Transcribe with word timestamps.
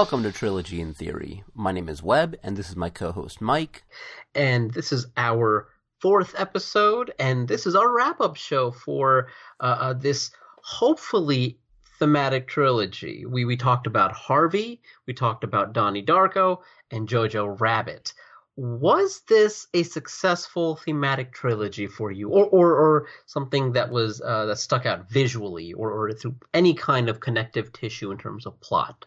welcome 0.00 0.22
to 0.22 0.32
Trilogy 0.32 0.80
in 0.80 0.94
Theory. 0.94 1.44
My 1.54 1.72
name 1.72 1.86
is 1.86 2.02
Webb, 2.02 2.34
and 2.42 2.56
this 2.56 2.70
is 2.70 2.74
my 2.74 2.88
co-host 2.88 3.42
Mike. 3.42 3.82
And 4.34 4.70
this 4.70 4.92
is 4.92 5.06
our 5.18 5.68
fourth 6.00 6.34
episode, 6.38 7.12
and 7.18 7.46
this 7.46 7.66
is 7.66 7.76
our 7.76 7.94
wrap-up 7.94 8.34
show 8.34 8.70
for 8.70 9.28
uh, 9.60 9.76
uh, 9.78 9.92
this 9.92 10.30
hopefully 10.62 11.58
thematic 11.98 12.48
trilogy. 12.48 13.26
We 13.26 13.44
we 13.44 13.58
talked 13.58 13.86
about 13.86 14.12
Harvey, 14.12 14.80
we 15.06 15.12
talked 15.12 15.44
about 15.44 15.74
Donnie 15.74 16.02
Darko, 16.02 16.62
and 16.90 17.06
Jojo 17.06 17.60
Rabbit. 17.60 18.14
Was 18.56 19.20
this 19.28 19.66
a 19.74 19.82
successful 19.82 20.76
thematic 20.76 21.34
trilogy 21.34 21.86
for 21.86 22.10
you, 22.10 22.30
or 22.30 22.46
or, 22.46 22.72
or 22.72 23.06
something 23.26 23.72
that 23.72 23.90
was 23.90 24.22
uh, 24.22 24.46
that 24.46 24.58
stuck 24.58 24.86
out 24.86 25.10
visually, 25.10 25.74
or, 25.74 25.92
or 25.92 26.12
through 26.12 26.36
any 26.54 26.72
kind 26.72 27.10
of 27.10 27.20
connective 27.20 27.70
tissue 27.74 28.10
in 28.10 28.16
terms 28.16 28.46
of 28.46 28.58
plot? 28.62 29.04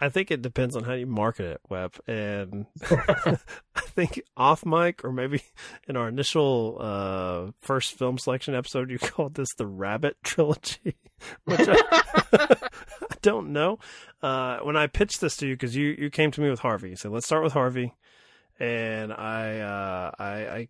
I 0.00 0.08
think 0.08 0.30
it 0.30 0.42
depends 0.42 0.76
on 0.76 0.84
how 0.84 0.92
you 0.92 1.06
market 1.06 1.46
it, 1.46 1.60
Webb. 1.68 1.96
And 2.06 2.66
I 2.90 3.80
think 3.80 4.22
off 4.36 4.64
mic, 4.64 5.04
or 5.04 5.12
maybe 5.12 5.42
in 5.88 5.96
our 5.96 6.08
initial 6.08 6.76
uh, 6.80 7.50
first 7.60 7.98
film 7.98 8.18
selection 8.18 8.54
episode, 8.54 8.90
you 8.90 8.98
called 9.00 9.34
this 9.34 9.52
the 9.56 9.66
Rabbit 9.66 10.16
Trilogy, 10.22 10.96
which 11.44 11.68
I, 11.68 11.82
I 12.32 13.16
don't 13.22 13.52
know. 13.52 13.78
Uh, 14.22 14.58
when 14.58 14.76
I 14.76 14.86
pitched 14.86 15.20
this 15.20 15.36
to 15.38 15.48
you, 15.48 15.54
because 15.54 15.74
you, 15.74 15.96
you 15.98 16.10
came 16.10 16.30
to 16.30 16.40
me 16.40 16.48
with 16.50 16.60
Harvey, 16.60 16.90
you 16.90 16.96
said, 16.96 17.10
let's 17.10 17.26
start 17.26 17.42
with 17.42 17.52
Harvey. 17.52 17.94
And 18.60 19.12
I, 19.12 19.60
uh, 19.60 20.10
I, 20.18 20.32
I 20.32 20.68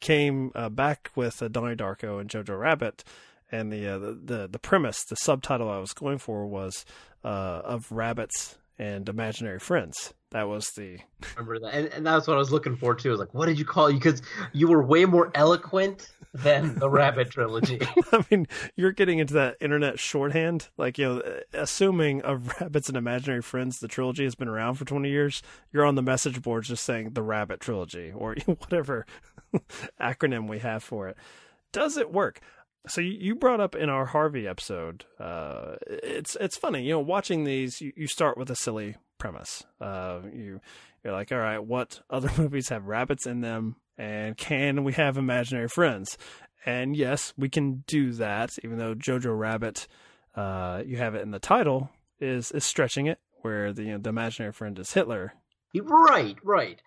came 0.00 0.50
uh, 0.54 0.68
back 0.68 1.10
with 1.14 1.40
uh, 1.42 1.48
Donnie 1.48 1.76
Darko 1.76 2.20
and 2.20 2.28
Jojo 2.28 2.58
Rabbit. 2.58 3.04
And 3.52 3.72
the, 3.72 3.86
uh, 3.86 3.98
the, 3.98 4.20
the 4.24 4.48
the 4.48 4.58
premise, 4.58 5.04
the 5.04 5.14
subtitle 5.14 5.70
I 5.70 5.78
was 5.78 5.92
going 5.92 6.18
for 6.18 6.48
was 6.48 6.84
uh, 7.26 7.62
of 7.64 7.90
rabbits 7.90 8.56
and 8.78 9.08
imaginary 9.08 9.58
friends. 9.58 10.14
That 10.30 10.48
was 10.48 10.70
the 10.76 10.98
remember 11.36 11.58
that, 11.60 11.74
and, 11.74 11.88
and 11.88 12.06
that's 12.06 12.26
what 12.26 12.34
I 12.34 12.38
was 12.38 12.52
looking 12.52 12.76
for 12.76 12.94
too. 12.94 13.08
I 13.08 13.12
was 13.12 13.20
like, 13.20 13.34
what 13.34 13.46
did 13.46 13.58
you 13.58 13.64
call? 13.64 13.92
Because 13.92 14.22
you 14.52 14.68
were 14.68 14.82
way 14.82 15.04
more 15.04 15.30
eloquent 15.34 16.08
than 16.34 16.78
the 16.78 16.90
Rabbit 16.90 17.30
trilogy. 17.30 17.80
I 18.12 18.24
mean, 18.30 18.46
you're 18.76 18.92
getting 18.92 19.18
into 19.18 19.34
that 19.34 19.56
internet 19.60 19.98
shorthand, 19.98 20.68
like 20.76 20.98
you 20.98 21.06
know, 21.06 21.40
assuming 21.52 22.22
of 22.22 22.60
rabbits 22.60 22.88
and 22.88 22.96
imaginary 22.96 23.42
friends, 23.42 23.78
the 23.78 23.88
trilogy 23.88 24.24
has 24.24 24.34
been 24.34 24.48
around 24.48 24.74
for 24.74 24.84
20 24.84 25.08
years. 25.08 25.42
You're 25.72 25.86
on 25.86 25.94
the 25.94 26.02
message 26.02 26.42
boards 26.42 26.68
just 26.68 26.84
saying 26.84 27.10
the 27.10 27.22
Rabbit 27.22 27.60
trilogy 27.60 28.12
or 28.14 28.36
whatever 28.46 29.06
acronym 30.00 30.48
we 30.48 30.58
have 30.58 30.82
for 30.82 31.08
it. 31.08 31.16
Does 31.72 31.96
it 31.96 32.12
work? 32.12 32.40
So 32.88 33.00
you 33.00 33.34
brought 33.34 33.60
up 33.60 33.74
in 33.74 33.88
our 33.88 34.06
Harvey 34.06 34.46
episode, 34.46 35.04
uh, 35.18 35.76
it's 35.86 36.36
it's 36.40 36.56
funny, 36.56 36.82
you 36.82 36.90
know, 36.90 37.00
watching 37.00 37.44
these. 37.44 37.80
You, 37.80 37.92
you 37.96 38.06
start 38.06 38.38
with 38.38 38.50
a 38.50 38.56
silly 38.56 38.96
premise. 39.18 39.64
Uh, 39.80 40.20
you 40.32 40.60
you're 41.04 41.12
like, 41.12 41.32
all 41.32 41.38
right, 41.38 41.58
what 41.58 42.00
other 42.10 42.30
movies 42.38 42.68
have 42.68 42.86
rabbits 42.86 43.26
in 43.26 43.40
them, 43.40 43.76
and 43.98 44.36
can 44.36 44.84
we 44.84 44.92
have 44.94 45.16
imaginary 45.16 45.68
friends? 45.68 46.16
And 46.64 46.96
yes, 46.96 47.32
we 47.36 47.48
can 47.48 47.84
do 47.86 48.12
that. 48.12 48.50
Even 48.64 48.78
though 48.78 48.94
Jojo 48.94 49.36
Rabbit, 49.38 49.86
uh, 50.34 50.82
you 50.84 50.96
have 50.96 51.14
it 51.14 51.22
in 51.22 51.30
the 51.30 51.38
title, 51.38 51.90
is 52.20 52.50
is 52.52 52.64
stretching 52.64 53.06
it, 53.06 53.18
where 53.42 53.72
the 53.72 53.82
you 53.82 53.92
know, 53.92 53.98
the 53.98 54.10
imaginary 54.10 54.52
friend 54.52 54.78
is 54.78 54.92
Hitler. 54.92 55.34
Right, 55.74 56.36
right 56.42 56.80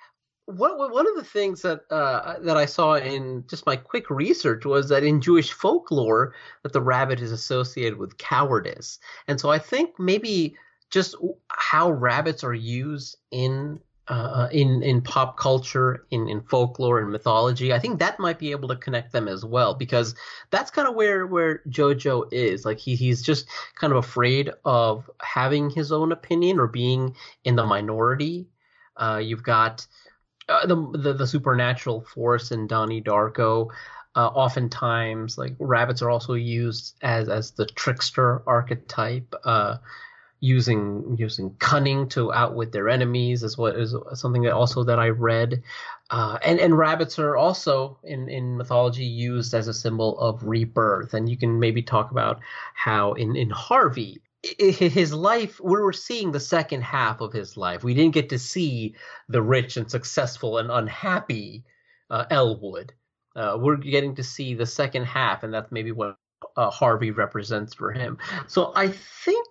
what, 0.49 0.91
one 0.91 1.07
of 1.07 1.15
the 1.15 1.23
things 1.23 1.61
that 1.61 1.81
uh, 1.91 2.39
that 2.41 2.57
I 2.57 2.65
saw 2.65 2.95
in 2.95 3.43
just 3.47 3.65
my 3.65 3.75
quick 3.75 4.09
research 4.09 4.65
was 4.65 4.89
that 4.89 5.03
in 5.03 5.21
Jewish 5.21 5.51
folklore 5.51 6.33
that 6.63 6.73
the 6.73 6.81
rabbit 6.81 7.21
is 7.21 7.31
associated 7.31 7.97
with 7.97 8.17
cowardice, 8.17 8.99
and 9.27 9.39
so 9.39 9.49
I 9.49 9.59
think 9.59 9.99
maybe 9.99 10.55
just 10.89 11.15
how 11.49 11.91
rabbits 11.91 12.43
are 12.43 12.53
used 12.53 13.17
in 13.31 13.79
uh, 14.09 14.49
in 14.51 14.81
in 14.81 15.01
pop 15.01 15.37
culture, 15.37 16.05
in 16.09 16.27
in 16.27 16.41
folklore 16.41 16.99
and 16.99 17.11
mythology, 17.11 17.71
I 17.71 17.77
think 17.77 17.99
that 17.99 18.19
might 18.19 18.39
be 18.39 18.49
able 18.51 18.67
to 18.69 18.75
connect 18.75 19.11
them 19.11 19.27
as 19.27 19.45
well 19.45 19.75
because 19.75 20.15
that's 20.49 20.71
kind 20.71 20.87
of 20.87 20.95
where 20.95 21.27
where 21.27 21.61
JoJo 21.69 22.33
is. 22.33 22.65
Like 22.65 22.79
he 22.79 22.95
he's 22.95 23.21
just 23.21 23.47
kind 23.75 23.93
of 23.93 23.97
afraid 23.97 24.51
of 24.65 25.09
having 25.21 25.69
his 25.69 25.91
own 25.91 26.11
opinion 26.11 26.59
or 26.59 26.65
being 26.65 27.15
in 27.43 27.55
the 27.55 27.65
minority. 27.65 28.47
Uh, 28.97 29.21
you've 29.23 29.43
got 29.43 29.85
uh, 30.49 30.65
the, 30.65 30.75
the, 30.97 31.13
the 31.13 31.27
supernatural 31.27 32.01
force 32.01 32.51
in 32.51 32.67
Donnie 32.67 33.01
Darko. 33.01 33.69
Uh, 34.15 34.27
oftentimes, 34.27 35.37
like 35.37 35.53
rabbits 35.59 36.01
are 36.01 36.09
also 36.09 36.33
used 36.33 36.95
as 37.03 37.29
as 37.29 37.51
the 37.51 37.65
trickster 37.67 38.41
archetype, 38.47 39.33
uh, 39.45 39.77
using 40.39 41.15
using 41.19 41.55
cunning 41.59 42.07
to 42.09 42.33
outwit 42.33 42.71
their 42.71 42.89
enemies 42.89 43.43
is 43.43 43.57
what 43.57 43.75
is 43.75 43.93
something 44.13 44.41
that 44.41 44.53
also 44.53 44.83
that 44.83 44.99
I 44.99 45.09
read. 45.09 45.61
Uh, 46.09 46.39
and 46.43 46.59
and 46.59 46.77
rabbits 46.77 47.19
are 47.19 47.37
also 47.37 47.99
in 48.03 48.27
in 48.29 48.57
mythology 48.57 49.05
used 49.05 49.53
as 49.53 49.67
a 49.67 49.73
symbol 49.73 50.19
of 50.19 50.43
rebirth. 50.43 51.13
And 51.13 51.29
you 51.29 51.37
can 51.37 51.59
maybe 51.59 51.83
talk 51.83 52.09
about 52.11 52.39
how 52.73 53.13
in 53.13 53.35
in 53.35 53.49
Harvey 53.51 54.21
his 54.41 55.13
life 55.13 55.59
we 55.59 55.79
were 55.79 55.93
seeing 55.93 56.31
the 56.31 56.39
second 56.39 56.81
half 56.81 57.21
of 57.21 57.33
his 57.33 57.57
life. 57.57 57.83
We 57.83 57.93
didn't 57.93 58.13
get 58.13 58.29
to 58.29 58.39
see 58.39 58.95
the 59.27 59.41
rich 59.41 59.77
and 59.77 59.89
successful 59.89 60.57
and 60.57 60.71
unhappy 60.71 61.65
uh, 62.09 62.25
elwood. 62.29 62.93
Uh, 63.35 63.57
we're 63.59 63.77
getting 63.77 64.15
to 64.15 64.23
see 64.23 64.53
the 64.53 64.65
second 64.65 65.05
half 65.05 65.43
and 65.43 65.53
that's 65.53 65.71
maybe 65.71 65.91
what 65.91 66.17
uh, 66.55 66.69
harvey 66.69 67.11
represents 67.11 67.73
for 67.73 67.91
him. 67.91 68.17
So 68.47 68.71
i 68.75 68.87
think 68.87 69.47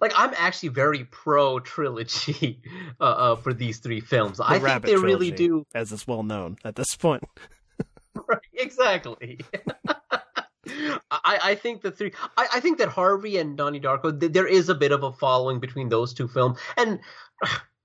like 0.00 0.12
i'm 0.16 0.32
actually 0.36 0.70
very 0.70 1.04
pro 1.04 1.60
trilogy 1.60 2.62
uh, 3.00 3.04
uh, 3.04 3.36
for 3.36 3.52
these 3.52 3.78
three 3.78 4.00
films. 4.00 4.38
The 4.38 4.44
i 4.48 4.58
think 4.58 4.84
they 4.84 4.96
really 4.96 5.30
do 5.30 5.66
as 5.74 5.92
it's 5.92 6.06
well 6.06 6.22
known 6.22 6.56
at 6.64 6.76
this 6.76 6.96
point. 6.96 7.24
Right 8.26 8.40
exactly 8.54 9.38
I, 11.10 11.38
I 11.42 11.54
think 11.54 11.82
the 11.82 11.90
three. 11.90 12.12
I, 12.36 12.46
I 12.54 12.60
think 12.60 12.78
that 12.78 12.88
Harvey 12.88 13.38
and 13.38 13.56
Donnie 13.56 13.80
Darko. 13.80 14.18
Th- 14.18 14.32
there 14.32 14.46
is 14.46 14.68
a 14.68 14.74
bit 14.74 14.92
of 14.92 15.02
a 15.02 15.12
following 15.12 15.60
between 15.60 15.88
those 15.88 16.14
two 16.14 16.28
films, 16.28 16.58
and 16.76 17.00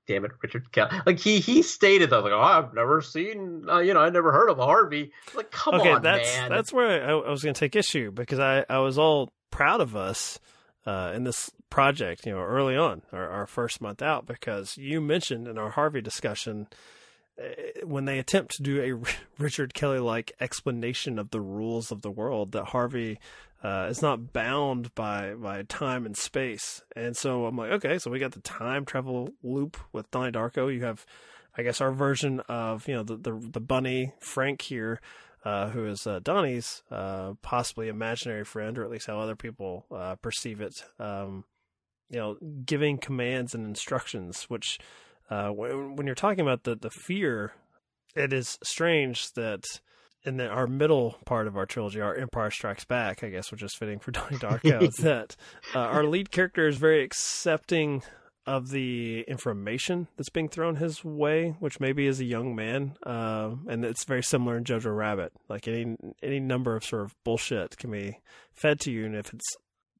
damn 0.07 0.25
it, 0.25 0.31
Richard 0.41 0.71
Kelly. 0.71 0.97
Like 1.05 1.19
he 1.19 1.39
he 1.39 1.61
stated 1.61 2.09
that 2.09 2.21
like 2.21 2.31
oh, 2.31 2.39
I've 2.39 2.73
never 2.73 3.01
seen 3.01 3.65
uh, 3.69 3.79
you 3.79 3.93
know 3.93 4.01
I 4.01 4.09
never 4.09 4.31
heard 4.31 4.49
of 4.49 4.57
Harvey. 4.57 5.11
Like 5.33 5.51
come 5.51 5.75
okay, 5.75 5.93
on, 5.93 6.01
that's, 6.01 6.35
man. 6.37 6.49
That's 6.49 6.73
where 6.73 7.07
I, 7.07 7.11
I 7.11 7.29
was 7.29 7.43
going 7.43 7.53
to 7.53 7.59
take 7.59 7.75
issue 7.75 8.11
because 8.11 8.39
I 8.39 8.65
I 8.69 8.79
was 8.79 8.97
all 8.97 9.33
proud 9.51 9.81
of 9.81 9.95
us. 9.95 10.39
Uh, 10.87 11.11
in 11.15 11.23
this 11.23 11.49
project, 11.71 12.27
you 12.27 12.31
know, 12.31 12.37
early 12.37 12.77
on, 12.77 13.01
our, 13.11 13.27
our 13.27 13.47
first 13.47 13.81
month 13.81 14.03
out, 14.03 14.27
because 14.27 14.77
you 14.77 15.01
mentioned 15.01 15.47
in 15.47 15.57
our 15.57 15.71
Harvey 15.71 15.99
discussion 15.99 16.67
when 17.83 18.05
they 18.05 18.19
attempt 18.19 18.55
to 18.55 18.63
do 18.63 18.81
a 18.81 19.11
Richard 19.41 19.73
Kelly 19.73 19.99
like 19.99 20.33
explanation 20.39 21.19
of 21.19 21.31
the 21.31 21.41
rules 21.41 21.91
of 21.91 22.01
the 22.01 22.11
world, 22.11 22.51
that 22.53 22.65
Harvey 22.65 23.19
uh, 23.63 23.87
is 23.89 24.01
not 24.01 24.31
bound 24.31 24.93
by 24.95 25.33
by 25.33 25.63
time 25.63 26.05
and 26.05 26.15
space. 26.15 26.83
And 26.95 27.15
so 27.17 27.45
I'm 27.45 27.57
like, 27.57 27.71
okay, 27.71 27.99
so 27.99 28.11
we 28.11 28.19
got 28.19 28.33
the 28.33 28.41
time 28.41 28.85
travel 28.85 29.29
loop 29.43 29.77
with 29.91 30.09
Donnie 30.11 30.31
Darko. 30.31 30.73
You 30.73 30.83
have, 30.83 31.05
I 31.57 31.63
guess, 31.63 31.81
our 31.81 31.91
version 31.91 32.41
of 32.41 32.87
you 32.87 32.95
know 32.95 33.03
the 33.03 33.17
the, 33.17 33.49
the 33.53 33.61
bunny 33.61 34.13
Frank 34.19 34.61
here. 34.61 35.01
Uh, 35.43 35.69
who 35.69 35.85
is 35.85 36.07
uh, 36.07 36.19
Donnie's 36.23 36.81
uh, 36.89 37.33
possibly 37.43 37.87
imaginary 37.87 38.43
friend, 38.43 38.79
or 38.79 38.83
at 38.83 38.89
least 38.89 39.05
how 39.05 39.19
other 39.19 39.35
people 39.35 39.85
uh, 39.91 40.15
perceive 40.15 40.59
it. 40.59 40.83
Um, 40.97 41.43
you 42.09 42.17
know, 42.17 42.37
giving 42.65 42.97
commands 42.97 43.53
and 43.53 43.63
instructions, 43.63 44.45
which 44.45 44.79
uh, 45.29 45.49
when, 45.49 45.95
when 45.95 46.05
you're 46.05 46.15
talking 46.15 46.41
about 46.41 46.63
the, 46.63 46.75
the 46.75 46.89
fear, 46.89 47.53
it 48.15 48.33
is 48.33 48.57
strange 48.63 49.31
that 49.33 49.63
in 50.23 50.37
the, 50.37 50.47
our 50.47 50.67
middle 50.67 51.17
part 51.25 51.47
of 51.47 51.55
our 51.55 51.65
trilogy, 51.65 52.01
our 52.01 52.15
Empire 52.15 52.51
Strikes 52.51 52.85
Back, 52.85 53.23
I 53.23 53.29
guess, 53.29 53.51
which 53.51 53.63
is 53.63 53.75
fitting 53.75 53.99
for 53.99 54.11
Donnie 54.11 54.37
Darko, 54.37 54.91
that 55.01 55.35
uh, 55.73 55.79
our 55.79 56.03
lead 56.03 56.31
character 56.31 56.67
is 56.67 56.77
very 56.77 57.03
accepting 57.03 58.03
of 58.47 58.69
the 58.69 59.21
information 59.27 60.07
that's 60.17 60.29
being 60.29 60.49
thrown 60.49 60.75
his 60.75 61.03
way, 61.03 61.55
which 61.59 61.79
maybe 61.79 62.05
is 62.05 62.19
a 62.19 62.25
young 62.25 62.55
man, 62.55 62.95
uh, 63.03 63.51
and 63.67 63.83
it's 63.83 64.05
very 64.05 64.21
similar 64.21 64.55
in 64.55 64.63
Jojo 64.63 64.95
Rabbit. 64.95 65.31
Like 65.49 65.67
any 65.67 65.95
any 66.21 66.39
number 66.39 66.75
of 66.75 66.83
sort 66.83 67.03
of 67.03 67.15
bullshit 67.23 67.75
can 67.77 67.89
be 67.89 68.19
fed 68.53 68.79
to 68.81 68.91
you, 68.91 69.05
and 69.05 69.15
if 69.15 69.33
it's 69.33 69.57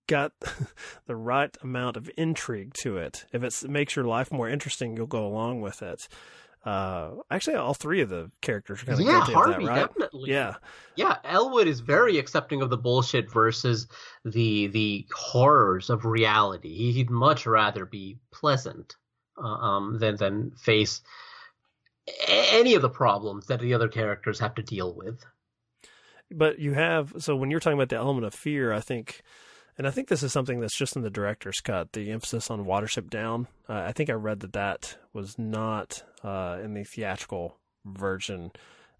got 0.07 0.33
the 1.07 1.15
right 1.15 1.55
amount 1.61 1.97
of 1.97 2.09
intrigue 2.17 2.73
to 2.75 2.97
it, 2.97 3.25
if 3.31 3.43
it 3.43 3.69
makes 3.69 3.95
your 3.95 4.05
life 4.05 4.31
more 4.31 4.49
interesting, 4.49 4.95
you'll 4.95 5.07
go 5.07 5.25
along 5.25 5.61
with 5.61 5.81
it. 5.81 6.07
Uh, 6.65 7.11
actually, 7.29 7.55
all 7.55 7.75
three 7.75 8.01
of 8.01 8.09
the 8.09 8.31
characters 8.41 8.81
are 8.81 8.85
kind 8.87 8.99
of 8.99 9.05
yeah, 9.05 9.21
Harvey, 9.21 9.53
of 9.53 9.59
that, 9.61 9.67
right? 9.67 9.87
Definitely. 9.87 10.31
Yeah, 10.31 10.55
yeah. 10.95 11.17
Elwood 11.23 11.67
is 11.67 11.79
very 11.79 12.17
accepting 12.17 12.63
of 12.63 12.71
the 12.71 12.77
bullshit 12.77 13.31
versus 13.31 13.87
the 14.23 14.65
the 14.67 15.05
horrors 15.13 15.91
of 15.91 16.05
reality. 16.05 16.91
He'd 16.91 17.11
much 17.11 17.45
rather 17.45 17.85
be 17.85 18.17
pleasant 18.31 18.95
uh, 19.37 19.45
um, 19.45 19.99
than 19.99 20.15
than 20.15 20.51
face 20.55 21.01
any 22.27 22.73
of 22.73 22.81
the 22.81 22.89
problems 22.89 23.45
that 23.47 23.59
the 23.59 23.75
other 23.75 23.87
characters 23.87 24.39
have 24.39 24.55
to 24.55 24.63
deal 24.63 24.95
with. 24.95 25.23
But 26.31 26.57
you 26.57 26.73
have 26.73 27.13
so 27.19 27.35
when 27.35 27.51
you're 27.51 27.59
talking 27.59 27.77
about 27.77 27.89
the 27.89 27.97
element 27.97 28.25
of 28.25 28.33
fear, 28.33 28.73
I 28.73 28.79
think 28.79 29.21
and 29.77 29.87
I 29.87 29.91
think 29.91 30.07
this 30.07 30.23
is 30.23 30.31
something 30.31 30.59
that's 30.59 30.77
just 30.77 30.95
in 30.95 31.01
the 31.01 31.09
director's 31.09 31.59
cut. 31.59 31.93
The 31.93 32.11
emphasis 32.11 32.49
on 32.49 32.65
Watership 32.65 33.09
Down. 33.09 33.47
Uh, 33.67 33.83
I 33.87 33.91
think 33.91 34.09
I 34.09 34.13
read 34.13 34.39
that 34.41 34.53
that 34.53 34.97
was 35.13 35.37
not 35.37 36.03
uh, 36.23 36.59
in 36.63 36.73
the 36.73 36.83
theatrical 36.83 37.57
version 37.85 38.51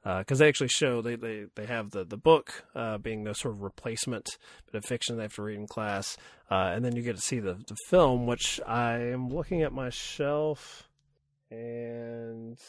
because 0.06 0.40
uh, 0.40 0.44
they 0.44 0.48
actually 0.48 0.68
show 0.68 1.02
they, 1.02 1.16
they, 1.16 1.46
they 1.56 1.66
have 1.66 1.90
the 1.90 2.04
the 2.04 2.18
book 2.18 2.66
uh, 2.76 3.00
being 3.00 3.24
the 3.24 3.34
sort 3.34 3.56
of 3.56 3.64
replacement 3.64 4.38
bit 4.72 4.78
of 4.78 4.86
fiction 4.86 5.18
they 5.18 5.24
have 5.24 5.34
to 5.34 5.42
read 5.42 5.58
in 5.58 5.66
class, 5.66 6.16
uh, 6.52 6.72
and 6.76 6.86
then 6.86 6.96
you 6.96 7.02
get 7.02 7.16
to 7.16 7.22
see 7.22 7.40
the 7.40 7.54
the 7.68 7.76
film, 7.88 8.28
which 8.28 8.62
I 8.68 9.00
am 9.00 9.30
looking 9.30 9.64
at 9.64 9.74
my 9.74 9.90
shelf, 9.90 10.88
and 11.50 12.60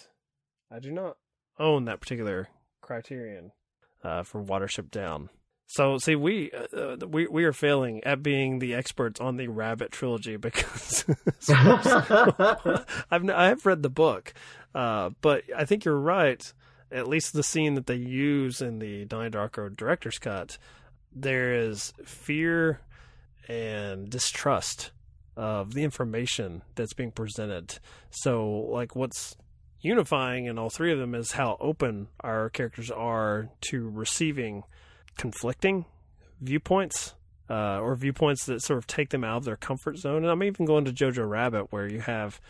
I 0.71 0.79
do 0.79 0.91
not 0.91 1.19
own 1.59 1.85
that 1.85 2.01
particular 2.01 2.49
Criterion 2.81 3.53
uh, 4.03 4.23
for 4.23 4.43
Watership 4.43 4.91
Down. 4.91 5.29
So 5.67 5.99
see, 5.99 6.15
we 6.15 6.53
uh, 6.53 6.97
we 7.07 7.27
we 7.27 7.45
are 7.45 7.53
failing 7.53 8.03
at 8.05 8.23
being 8.23 8.61
the 8.61 8.75
experts 8.75 9.21
on 9.21 9.37
the 9.37 9.49
Rabbit 9.49 9.91
trilogy 9.91 10.37
because 10.37 11.05
I've 11.49 13.29
I 13.29 13.47
have 13.47 13.67
read 13.67 13.83
the 13.83 13.91
book, 13.91 14.33
uh, 14.75 15.11
but 15.21 15.43
I 15.57 15.65
think 15.65 15.85
you're 15.85 15.99
right 15.99 16.53
at 16.91 17.09
least 17.09 17.33
the 17.33 17.43
scene 17.43 17.75
that 17.75 17.87
they 17.87 17.97
use 17.97 18.61
in 18.61 18.79
the 18.79 19.05
Donnie 19.05 19.31
Darko 19.31 19.75
director's 19.75 20.19
cut, 20.19 20.59
there 21.13 21.55
is 21.55 21.93
fear 22.05 22.81
and 23.49 24.09
distrust 24.09 24.93
of 25.37 25.75
the 25.75 25.83
information 25.83 26.63
that's 26.75 26.95
being 26.95 27.11
presented. 27.11 27.79
So, 28.11 28.49
like, 28.49 28.97
what's 28.97 29.37
unifying 29.81 30.47
in 30.47 30.59
all 30.59 30.71
three 30.71 30.93
of 30.93 30.99
them 30.99 31.15
is 31.15 31.33
how 31.33 31.57
open 31.61 32.09
our 32.21 32.49
characters 32.51 32.91
are 32.91 33.51
to 33.63 33.89
receiving 33.89 34.65
conflicting 35.17 35.87
viewpoints 36.41 37.15
uh, 37.49 37.79
or 37.81 37.95
viewpoints 37.97 38.47
that 38.47 38.63
sort 38.63 38.79
of 38.79 38.87
take 38.87 39.11
them 39.11 39.25
out 39.25 39.39
of 39.39 39.45
their 39.45 39.57
comfort 39.57 39.99
zone. 39.99 40.23
And 40.23 40.31
I'm 40.31 40.43
even 40.43 40.67
going 40.67 40.85
to 40.85 40.93
Jojo 40.93 41.29
Rabbit, 41.29 41.73
where 41.73 41.89
you 41.89 42.01
have 42.01 42.41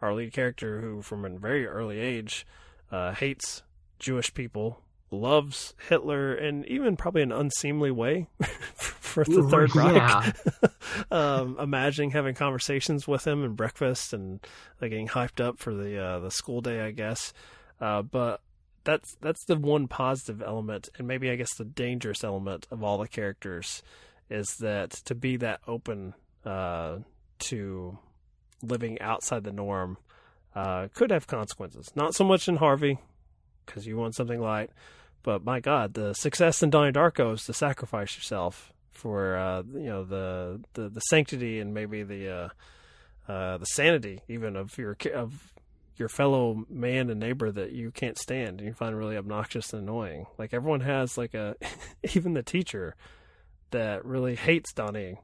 our 0.00 0.14
lead 0.14 0.32
character 0.32 0.80
who, 0.80 1.02
from 1.02 1.24
a 1.24 1.30
very 1.30 1.66
early 1.66 1.98
age, 1.98 2.46
uh, 2.90 3.12
hates 3.12 3.62
Jewish 3.98 4.32
people, 4.34 4.80
loves 5.10 5.74
Hitler 5.88 6.34
in 6.34 6.64
even 6.66 6.96
probably 6.96 7.22
an 7.22 7.32
unseemly 7.32 7.90
way 7.90 8.28
for 8.74 9.24
the 9.24 9.42
Third 9.44 9.74
Reich. 9.74 10.34
um, 11.10 11.56
imagining 11.58 12.10
having 12.10 12.34
conversations 12.34 13.08
with 13.08 13.26
him 13.26 13.42
and 13.42 13.56
breakfast 13.56 14.12
and 14.12 14.40
like 14.80 14.90
getting 14.90 15.08
hyped 15.08 15.42
up 15.42 15.58
for 15.58 15.74
the 15.74 15.98
uh, 15.98 16.18
the 16.20 16.30
school 16.30 16.60
day, 16.60 16.80
I 16.80 16.90
guess. 16.90 17.32
Uh, 17.80 18.02
but 18.02 18.40
that's 18.84 19.16
that's 19.20 19.44
the 19.44 19.56
one 19.56 19.88
positive 19.88 20.42
element, 20.42 20.88
and 20.98 21.08
maybe 21.08 21.30
I 21.30 21.36
guess 21.36 21.54
the 21.54 21.64
dangerous 21.64 22.22
element 22.22 22.66
of 22.70 22.82
all 22.82 22.98
the 22.98 23.08
characters 23.08 23.82
is 24.30 24.56
that 24.60 24.90
to 24.90 25.14
be 25.14 25.36
that 25.38 25.60
open 25.66 26.14
uh, 26.44 26.98
to 27.40 27.98
living 28.62 29.00
outside 29.00 29.44
the 29.44 29.52
norm 29.52 29.98
uh, 30.54 30.88
could 30.94 31.10
have 31.10 31.26
consequences. 31.26 31.90
Not 31.94 32.14
so 32.14 32.24
much 32.24 32.48
in 32.48 32.56
Harvey 32.56 32.98
because 33.66 33.86
you 33.86 33.96
want 33.96 34.14
something 34.14 34.40
light. 34.40 34.70
But 35.22 35.44
my 35.44 35.60
God, 35.60 35.94
the 35.94 36.12
success 36.12 36.62
in 36.62 36.70
Donnie 36.70 36.92
Darko 36.92 37.34
is 37.34 37.44
to 37.44 37.54
sacrifice 37.54 38.16
yourself 38.16 38.72
for 38.90 39.36
uh, 39.36 39.62
you 39.72 39.86
know 39.86 40.04
the, 40.04 40.60
the 40.74 40.88
the 40.88 41.00
sanctity 41.00 41.60
and 41.60 41.74
maybe 41.74 42.02
the 42.02 42.30
uh, 42.30 42.48
uh, 43.32 43.58
the 43.58 43.66
sanity 43.66 44.20
even 44.28 44.54
of 44.54 44.76
your 44.78 44.96
of 45.14 45.52
your 45.96 46.08
fellow 46.08 46.64
man 46.68 47.10
and 47.10 47.20
neighbor 47.20 47.50
that 47.50 47.72
you 47.72 47.90
can't 47.90 48.18
stand 48.18 48.58
and 48.58 48.66
you 48.66 48.74
find 48.74 48.96
really 48.96 49.16
obnoxious 49.16 49.72
and 49.72 49.82
annoying. 49.82 50.26
Like 50.38 50.52
everyone 50.52 50.80
has 50.80 51.16
like 51.16 51.34
a 51.34 51.56
even 52.14 52.34
the 52.34 52.42
teacher 52.42 52.96
that 53.70 54.04
really 54.04 54.36
hates 54.36 54.72
Donnie 54.72 55.20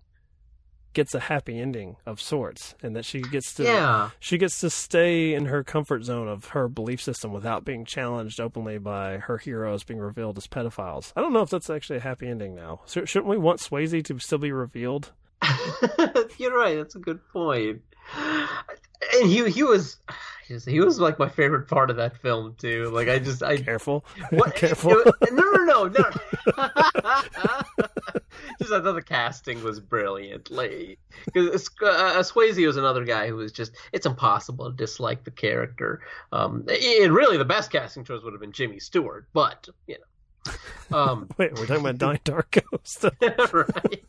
gets 0.92 1.14
a 1.14 1.20
happy 1.20 1.58
ending 1.58 1.96
of 2.04 2.20
sorts 2.20 2.74
and 2.82 2.96
that 2.96 3.04
she 3.04 3.20
gets 3.20 3.54
to 3.54 3.62
yeah. 3.62 4.10
she 4.18 4.36
gets 4.36 4.58
to 4.60 4.68
stay 4.68 5.34
in 5.34 5.46
her 5.46 5.62
comfort 5.62 6.02
zone 6.02 6.26
of 6.26 6.46
her 6.46 6.68
belief 6.68 7.00
system 7.00 7.32
without 7.32 7.64
being 7.64 7.84
challenged 7.84 8.40
openly 8.40 8.76
by 8.78 9.18
her 9.18 9.38
heroes 9.38 9.84
being 9.84 10.00
revealed 10.00 10.36
as 10.36 10.48
pedophiles. 10.48 11.12
I 11.14 11.20
don't 11.20 11.32
know 11.32 11.42
if 11.42 11.50
that's 11.50 11.70
actually 11.70 11.98
a 11.98 12.02
happy 12.02 12.26
ending 12.26 12.54
now. 12.54 12.80
So, 12.86 13.04
shouldn't 13.04 13.30
we 13.30 13.38
want 13.38 13.60
Swayze 13.60 14.04
to 14.04 14.18
still 14.18 14.38
be 14.38 14.50
revealed? 14.50 15.12
You're 16.38 16.56
right. 16.56 16.76
That's 16.76 16.96
a 16.96 17.00
good 17.00 17.20
point. 17.32 17.82
And 18.16 19.30
he 19.30 19.48
he 19.48 19.62
was 19.62 19.96
he 20.58 20.80
was 20.80 20.98
like 20.98 21.18
my 21.18 21.28
favorite 21.28 21.68
part 21.68 21.90
of 21.90 21.96
that 21.96 22.16
film 22.16 22.54
too. 22.58 22.90
Like 22.90 23.08
I 23.08 23.18
just 23.18 23.42
I 23.42 23.58
careful, 23.58 24.04
what, 24.30 24.54
careful. 24.56 24.90
no, 25.30 25.42
no, 25.42 25.64
no, 25.64 25.84
no. 25.86 26.10
just 28.58 28.72
I 28.72 28.80
thought 28.80 28.94
the 28.94 29.02
casting 29.04 29.62
was 29.62 29.80
brilliant. 29.80 30.50
Like 30.50 30.98
because 31.26 31.70
uh, 31.82 31.86
uh, 31.86 32.22
Swayze 32.22 32.64
was 32.66 32.76
another 32.76 33.04
guy 33.04 33.28
who 33.28 33.36
was 33.36 33.52
just 33.52 33.72
it's 33.92 34.06
impossible 34.06 34.70
to 34.70 34.76
dislike 34.76 35.24
the 35.24 35.30
character. 35.30 36.00
Um, 36.32 36.66
and 36.68 37.12
really 37.14 37.36
the 37.36 37.44
best 37.44 37.70
casting 37.70 38.04
choice 38.04 38.22
would 38.22 38.32
have 38.32 38.40
been 38.40 38.52
Jimmy 38.52 38.80
Stewart, 38.80 39.26
but 39.32 39.68
you 39.86 39.96
know. 39.98 40.04
Um, 40.92 41.28
Wait, 41.38 41.52
we're 41.54 41.66
talking 41.66 41.84
about 41.84 41.98
Donnie 41.98 42.20
Darko 42.24 42.62
stuff, 42.82 43.54
right? 43.54 44.04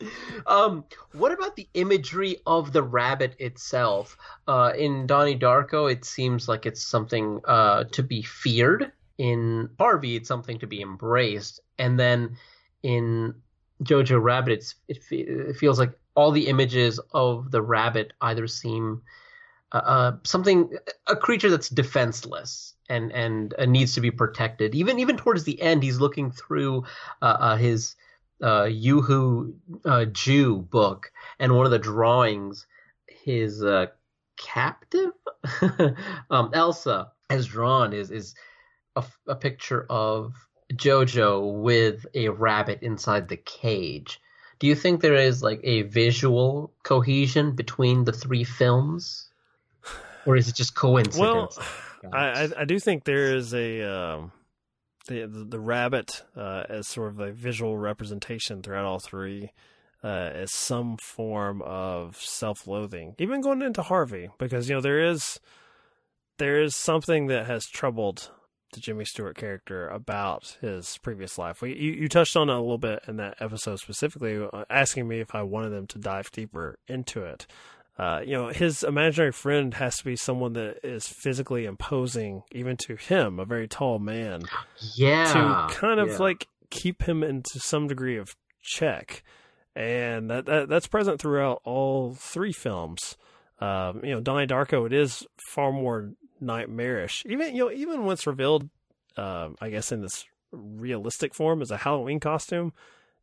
um, 0.46 0.84
what 1.12 1.32
about 1.32 1.56
the 1.56 1.68
imagery 1.74 2.36
of 2.46 2.72
the 2.72 2.82
rabbit 2.82 3.34
itself? 3.38 4.16
Uh, 4.46 4.72
in 4.76 5.06
Donnie 5.06 5.38
Darko, 5.38 5.90
it 5.90 6.04
seems 6.04 6.48
like 6.48 6.66
it's 6.66 6.82
something 6.82 7.40
uh, 7.44 7.84
to 7.92 8.02
be 8.02 8.22
feared. 8.22 8.92
In 9.18 9.68
Harvey, 9.78 10.14
it's 10.14 10.28
something 10.28 10.58
to 10.60 10.66
be 10.66 10.80
embraced. 10.80 11.60
And 11.78 11.98
then 11.98 12.36
in 12.82 13.34
Jojo 13.82 14.22
Rabbit, 14.22 14.74
it, 14.86 14.98
it 15.10 15.56
feels 15.56 15.78
like 15.78 15.92
all 16.14 16.30
the 16.30 16.48
images 16.48 17.00
of 17.12 17.50
the 17.50 17.62
rabbit 17.62 18.12
either 18.20 18.46
seem 18.46 19.02
uh, 19.72 19.76
uh, 19.84 20.16
something, 20.24 20.70
a 21.06 21.16
creature 21.16 21.50
that's 21.50 21.68
defenseless 21.68 22.74
and 22.88 23.12
and 23.12 23.54
uh, 23.58 23.66
needs 23.66 23.94
to 23.94 24.00
be 24.00 24.10
protected. 24.10 24.74
Even 24.74 24.98
even 24.98 25.16
towards 25.16 25.44
the 25.44 25.60
end, 25.60 25.82
he's 25.82 26.00
looking 26.00 26.30
through 26.30 26.84
uh, 27.22 27.36
uh, 27.38 27.56
his 27.56 27.94
uh, 28.42 28.64
Yoo-Hoo 28.64 29.54
uh, 29.84 30.04
Jew 30.06 30.56
book, 30.56 31.12
and 31.38 31.54
one 31.54 31.66
of 31.66 31.72
the 31.72 31.78
drawings, 31.78 32.66
his 33.06 33.62
uh, 33.62 33.86
captive, 34.36 35.12
um, 36.30 36.50
Elsa, 36.54 37.12
has 37.30 37.46
drawn 37.46 37.92
is 37.92 38.10
is 38.10 38.34
a, 38.96 39.04
a 39.26 39.34
picture 39.34 39.86
of 39.90 40.34
Jojo 40.72 41.60
with 41.60 42.06
a 42.14 42.28
rabbit 42.28 42.82
inside 42.82 43.28
the 43.28 43.36
cage. 43.36 44.20
Do 44.58 44.66
you 44.66 44.74
think 44.74 45.00
there 45.00 45.14
is 45.14 45.42
like 45.42 45.60
a 45.62 45.82
visual 45.82 46.72
cohesion 46.82 47.54
between 47.54 48.04
the 48.04 48.12
three 48.12 48.44
films, 48.44 49.28
or 50.26 50.36
is 50.36 50.48
it 50.48 50.54
just 50.54 50.74
coincidence? 50.74 51.18
Well, 51.18 52.12
I 52.12 52.48
I 52.56 52.64
do 52.64 52.78
think 52.78 53.04
there 53.04 53.36
is 53.36 53.54
a 53.54 53.82
um, 53.82 54.32
the, 55.08 55.46
the, 55.48 55.58
rabbit 55.58 56.22
uh, 56.36 56.64
as 56.68 56.86
sort 56.86 57.08
of 57.08 57.20
a 57.20 57.32
visual 57.32 57.76
representation 57.76 58.62
throughout 58.62 58.84
all 58.84 59.00
three 59.00 59.50
uh, 60.04 60.06
as 60.06 60.52
some 60.52 60.96
form 60.96 61.60
of 61.62 62.16
self-loathing, 62.16 63.16
even 63.18 63.40
going 63.40 63.62
into 63.62 63.82
Harvey, 63.82 64.28
because 64.38 64.68
you 64.68 64.76
know 64.76 64.80
there 64.80 65.04
is 65.04 65.40
there 66.38 66.62
is 66.62 66.76
something 66.76 67.26
that 67.26 67.46
has 67.46 67.66
troubled 67.66 68.30
the 68.72 68.80
Jimmy 68.80 69.04
Stewart 69.04 69.36
character 69.36 69.88
about 69.88 70.56
his 70.60 70.98
previous 70.98 71.38
life. 71.38 71.62
We, 71.62 71.74
you, 71.74 71.92
you 71.92 72.08
touched 72.08 72.36
on 72.36 72.50
it 72.50 72.54
a 72.54 72.60
little 72.60 72.78
bit 72.78 73.02
in 73.08 73.16
that 73.16 73.36
episode 73.40 73.78
specifically, 73.78 74.36
uh, 74.36 74.64
asking 74.68 75.08
me 75.08 75.20
if 75.20 75.34
I 75.34 75.42
wanted 75.42 75.70
them 75.70 75.86
to 75.88 75.98
dive 75.98 76.30
deeper 76.30 76.78
into 76.86 77.24
it. 77.24 77.46
Uh, 77.98 78.20
you 78.24 78.32
know, 78.32 78.48
his 78.48 78.84
imaginary 78.84 79.32
friend 79.32 79.74
has 79.74 79.96
to 79.96 80.04
be 80.04 80.14
someone 80.14 80.52
that 80.52 80.78
is 80.84 81.08
physically 81.08 81.64
imposing, 81.64 82.44
even 82.52 82.76
to 82.76 82.94
him, 82.94 83.40
a 83.40 83.44
very 83.44 83.66
tall 83.66 83.98
man. 83.98 84.42
Yeah. 84.94 85.24
To 85.32 85.74
kind 85.74 85.98
of 85.98 86.10
yeah. 86.10 86.18
like 86.18 86.46
keep 86.70 87.02
him 87.02 87.24
into 87.24 87.58
some 87.58 87.88
degree 87.88 88.16
of 88.16 88.36
check. 88.62 89.24
And 89.74 90.30
that, 90.30 90.46
that 90.46 90.68
that's 90.68 90.86
present 90.86 91.20
throughout 91.20 91.60
all 91.64 92.14
three 92.14 92.52
films. 92.52 93.16
Um, 93.60 94.04
you 94.04 94.10
know, 94.10 94.20
Donnie 94.20 94.46
Darko, 94.46 94.86
it 94.86 94.92
is 94.92 95.26
far 95.50 95.72
more 95.72 96.12
nightmarish. 96.40 97.24
Even 97.26 97.54
you 97.54 97.64
know, 97.64 97.72
even 97.72 98.04
when 98.04 98.14
it's 98.14 98.26
revealed, 98.26 98.68
uh, 99.16 99.48
I 99.60 99.70
guess 99.70 99.90
in 99.90 100.02
this 100.02 100.24
realistic 100.52 101.34
form 101.34 101.62
as 101.62 101.70
a 101.70 101.76
Halloween 101.76 102.20
costume, 102.20 102.72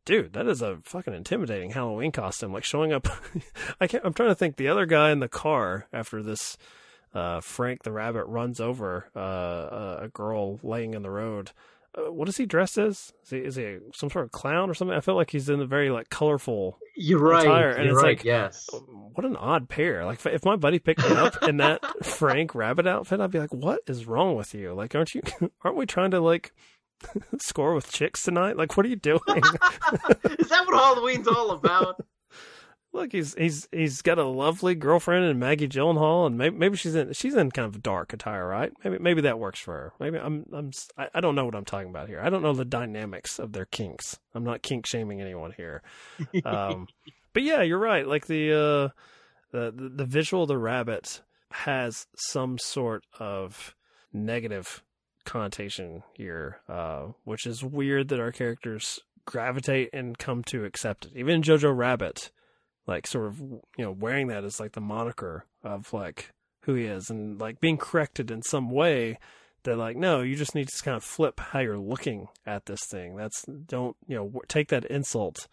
dude, 0.06 0.32
that 0.32 0.46
is 0.46 0.62
a 0.62 0.78
fucking 0.84 1.12
intimidating 1.12 1.70
Halloween 1.70 2.12
costume. 2.12 2.54
Like 2.54 2.64
showing 2.64 2.94
up, 2.94 3.06
I 3.80 3.86
can't. 3.86 4.06
I'm 4.06 4.14
trying 4.14 4.30
to 4.30 4.34
think. 4.34 4.56
The 4.56 4.68
other 4.68 4.86
guy 4.86 5.10
in 5.10 5.20
the 5.20 5.28
car 5.28 5.86
after 5.92 6.22
this, 6.22 6.56
uh, 7.12 7.40
Frank 7.42 7.82
the 7.82 7.92
rabbit 7.92 8.24
runs 8.24 8.58
over 8.58 9.10
uh, 9.14 10.04
a 10.04 10.08
girl 10.08 10.58
laying 10.62 10.94
in 10.94 11.02
the 11.02 11.10
road. 11.10 11.50
Uh, 11.94 12.12
what 12.12 12.28
is 12.28 12.36
he 12.36 12.46
dressed 12.46 12.78
as? 12.78 13.12
Is 13.24 13.30
he, 13.30 13.38
is 13.38 13.56
he 13.56 13.78
some 13.94 14.10
sort 14.10 14.24
of 14.24 14.30
clown 14.30 14.68
or 14.70 14.74
something? 14.74 14.96
I 14.96 15.00
feel 15.00 15.14
like 15.16 15.30
he's 15.30 15.48
in 15.48 15.60
a 15.60 15.66
very 15.66 15.90
like 15.90 16.08
colorful. 16.10 16.78
You're 16.94 17.18
right. 17.20 17.44
Attire, 17.44 17.70
and 17.70 17.84
You're 17.84 17.94
it's 17.94 18.02
right. 18.02 18.16
like, 18.18 18.24
yes. 18.24 18.68
What 19.14 19.26
an 19.26 19.36
odd 19.36 19.68
pair. 19.68 20.04
Like 20.04 20.18
if, 20.18 20.26
if 20.26 20.44
my 20.44 20.56
buddy 20.56 20.78
picked 20.78 21.08
me 21.08 21.16
up 21.16 21.42
in 21.42 21.56
that 21.58 21.82
Frank 22.04 22.54
rabbit 22.54 22.86
outfit, 22.86 23.20
I'd 23.20 23.30
be 23.30 23.38
like, 23.38 23.52
"What 23.52 23.80
is 23.86 24.06
wrong 24.06 24.36
with 24.36 24.54
you? 24.54 24.72
Like, 24.74 24.94
aren't 24.94 25.14
you? 25.14 25.22
Aren't 25.62 25.76
we 25.76 25.86
trying 25.86 26.12
to 26.12 26.20
like?" 26.20 26.52
score 27.40 27.74
with 27.74 27.90
chicks 27.90 28.22
tonight? 28.22 28.56
Like, 28.56 28.76
what 28.76 28.86
are 28.86 28.88
you 28.88 28.96
doing? 28.96 29.20
Is 29.28 30.48
that 30.48 30.64
what 30.66 30.74
Halloween's 30.74 31.28
all 31.28 31.50
about? 31.52 32.00
Look, 32.92 33.12
he's 33.12 33.34
he's 33.34 33.68
he's 33.72 34.00
got 34.00 34.18
a 34.18 34.24
lovely 34.24 34.74
girlfriend 34.74 35.26
and 35.26 35.38
Maggie 35.38 35.68
Gyllenhaal, 35.68 36.26
and 36.26 36.38
maybe 36.38 36.56
maybe 36.56 36.76
she's 36.78 36.94
in 36.94 37.12
she's 37.12 37.34
in 37.34 37.50
kind 37.50 37.66
of 37.66 37.82
dark 37.82 38.14
attire, 38.14 38.46
right? 38.46 38.72
Maybe 38.82 38.98
maybe 38.98 39.20
that 39.22 39.38
works 39.38 39.60
for 39.60 39.72
her. 39.74 39.92
Maybe 40.00 40.18
I'm 40.18 40.46
I'm 40.50 40.70
I, 40.96 41.08
I 41.14 41.20
don't 41.20 41.34
know 41.34 41.44
what 41.44 41.54
I'm 41.54 41.66
talking 41.66 41.90
about 41.90 42.08
here. 42.08 42.20
I 42.22 42.30
don't 42.30 42.42
know 42.42 42.54
the 42.54 42.64
dynamics 42.64 43.38
of 43.38 43.52
their 43.52 43.66
kinks. 43.66 44.18
I'm 44.34 44.44
not 44.44 44.62
kink 44.62 44.86
shaming 44.86 45.20
anyone 45.20 45.52
here. 45.54 45.82
Um, 46.46 46.86
but 47.34 47.42
yeah, 47.42 47.60
you're 47.60 47.78
right. 47.78 48.06
Like 48.06 48.28
the 48.28 48.52
uh, 48.52 48.88
the 49.52 49.72
the, 49.72 49.88
the 49.90 50.06
visual 50.06 50.44
of 50.44 50.48
the 50.48 50.56
rabbit 50.56 51.20
has 51.50 52.06
some 52.16 52.56
sort 52.56 53.04
of 53.18 53.74
negative 54.10 54.82
connotation 55.26 56.02
here, 56.14 56.60
uh, 56.68 57.08
which 57.24 57.46
is 57.46 57.62
weird 57.62 58.08
that 58.08 58.20
our 58.20 58.32
characters 58.32 59.00
gravitate 59.26 59.90
and 59.92 60.16
come 60.16 60.42
to 60.44 60.64
accept 60.64 61.04
it. 61.04 61.12
Even 61.14 61.42
Jojo 61.42 61.76
Rabbit, 61.76 62.30
like 62.86 63.06
sort 63.06 63.26
of 63.26 63.40
you 63.40 63.60
know 63.78 63.90
wearing 63.90 64.28
that 64.28 64.44
as 64.44 64.58
like 64.58 64.72
the 64.72 64.80
moniker 64.80 65.44
of 65.62 65.92
like 65.92 66.32
who 66.62 66.74
he 66.74 66.84
is, 66.84 67.10
and 67.10 67.38
like 67.38 67.60
being 67.60 67.76
corrected 67.76 68.30
in 68.30 68.42
some 68.42 68.70
way. 68.70 69.18
They're 69.64 69.76
like, 69.76 69.96
no, 69.96 70.22
you 70.22 70.36
just 70.36 70.54
need 70.54 70.68
to 70.68 70.82
kind 70.84 70.96
of 70.96 71.02
flip 71.02 71.40
how 71.40 71.58
you're 71.58 71.76
looking 71.76 72.28
at 72.46 72.66
this 72.66 72.86
thing. 72.86 73.16
That's 73.16 73.44
don't 73.44 73.96
you 74.06 74.16
know 74.16 74.40
take 74.48 74.68
that 74.68 74.84
insult 74.84 75.48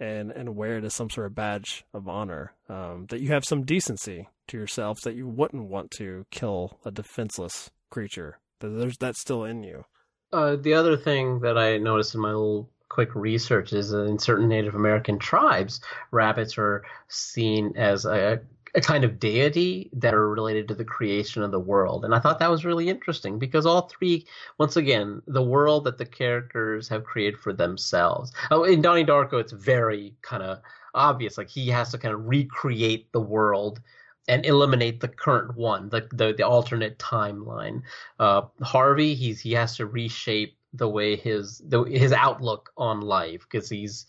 and 0.00 0.32
and 0.32 0.56
wear 0.56 0.78
it 0.78 0.84
as 0.84 0.94
some 0.94 1.10
sort 1.10 1.28
of 1.28 1.34
badge 1.34 1.84
of 1.94 2.08
honor. 2.08 2.52
Um, 2.68 3.06
that 3.10 3.20
you 3.20 3.28
have 3.28 3.44
some 3.44 3.62
decency 3.62 4.28
to 4.48 4.58
yourself 4.58 5.00
that 5.02 5.14
you 5.14 5.28
wouldn't 5.28 5.68
want 5.68 5.92
to 5.92 6.26
kill 6.30 6.78
a 6.84 6.90
defenseless 6.90 7.70
creature 7.88 8.38
there's 8.68 8.98
that's 8.98 9.18
still 9.18 9.44
in 9.44 9.62
you. 9.62 9.84
Uh, 10.32 10.56
the 10.56 10.74
other 10.74 10.96
thing 10.96 11.40
that 11.40 11.58
I 11.58 11.76
noticed 11.78 12.14
in 12.14 12.20
my 12.20 12.30
little 12.30 12.70
quick 12.88 13.14
research 13.14 13.72
is 13.72 13.90
that 13.90 14.04
in 14.04 14.18
certain 14.18 14.48
Native 14.48 14.74
American 14.74 15.18
tribes, 15.18 15.80
rabbits 16.10 16.58
are 16.58 16.84
seen 17.08 17.72
as 17.76 18.04
a, 18.04 18.40
a 18.74 18.80
kind 18.80 19.04
of 19.04 19.18
deity 19.18 19.90
that 19.94 20.14
are 20.14 20.28
related 20.28 20.68
to 20.68 20.74
the 20.74 20.84
creation 20.84 21.42
of 21.42 21.50
the 21.50 21.60
world. 21.60 22.04
And 22.04 22.14
I 22.14 22.18
thought 22.18 22.38
that 22.38 22.50
was 22.50 22.64
really 22.64 22.88
interesting 22.88 23.38
because 23.38 23.66
all 23.66 23.88
three, 23.88 24.26
once 24.58 24.76
again, 24.76 25.22
the 25.26 25.42
world 25.42 25.84
that 25.84 25.98
the 25.98 26.06
characters 26.06 26.88
have 26.88 27.04
created 27.04 27.38
for 27.38 27.52
themselves. 27.52 28.32
Oh, 28.50 28.64
in 28.64 28.82
Donnie 28.82 29.04
Darko, 29.04 29.40
it's 29.40 29.52
very 29.52 30.14
kind 30.22 30.42
of 30.42 30.60
obvious. 30.94 31.38
Like 31.38 31.48
he 31.48 31.68
has 31.68 31.90
to 31.92 31.98
kind 31.98 32.14
of 32.14 32.26
recreate 32.26 33.10
the 33.12 33.20
world 33.20 33.80
and 34.28 34.46
eliminate 34.46 35.00
the 35.00 35.08
current 35.08 35.56
one, 35.56 35.88
the 35.88 36.08
the, 36.12 36.32
the 36.32 36.46
alternate 36.46 36.98
timeline. 36.98 37.82
Uh, 38.18 38.42
Harvey, 38.62 39.14
he's 39.14 39.40
he 39.40 39.52
has 39.52 39.76
to 39.76 39.86
reshape 39.86 40.56
the 40.74 40.88
way 40.88 41.16
his 41.16 41.62
the, 41.66 41.82
his 41.84 42.12
outlook 42.12 42.70
on 42.76 43.00
life 43.00 43.46
because 43.50 43.68
he's 43.68 44.06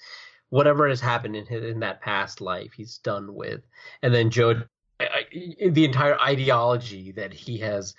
whatever 0.49 0.87
has 0.87 1.01
happened 1.01 1.35
in 1.35 1.45
his, 1.45 1.63
in 1.63 1.79
that 1.79 2.01
past 2.01 2.39
life, 2.39 2.73
he's 2.73 2.99
done 2.99 3.33
with. 3.33 3.61
And 4.03 4.13
then 4.13 4.29
Joe, 4.29 4.61
the 4.99 5.83
entire 5.83 6.19
ideology 6.19 7.11
that 7.13 7.33
he 7.33 7.57
has 7.57 7.95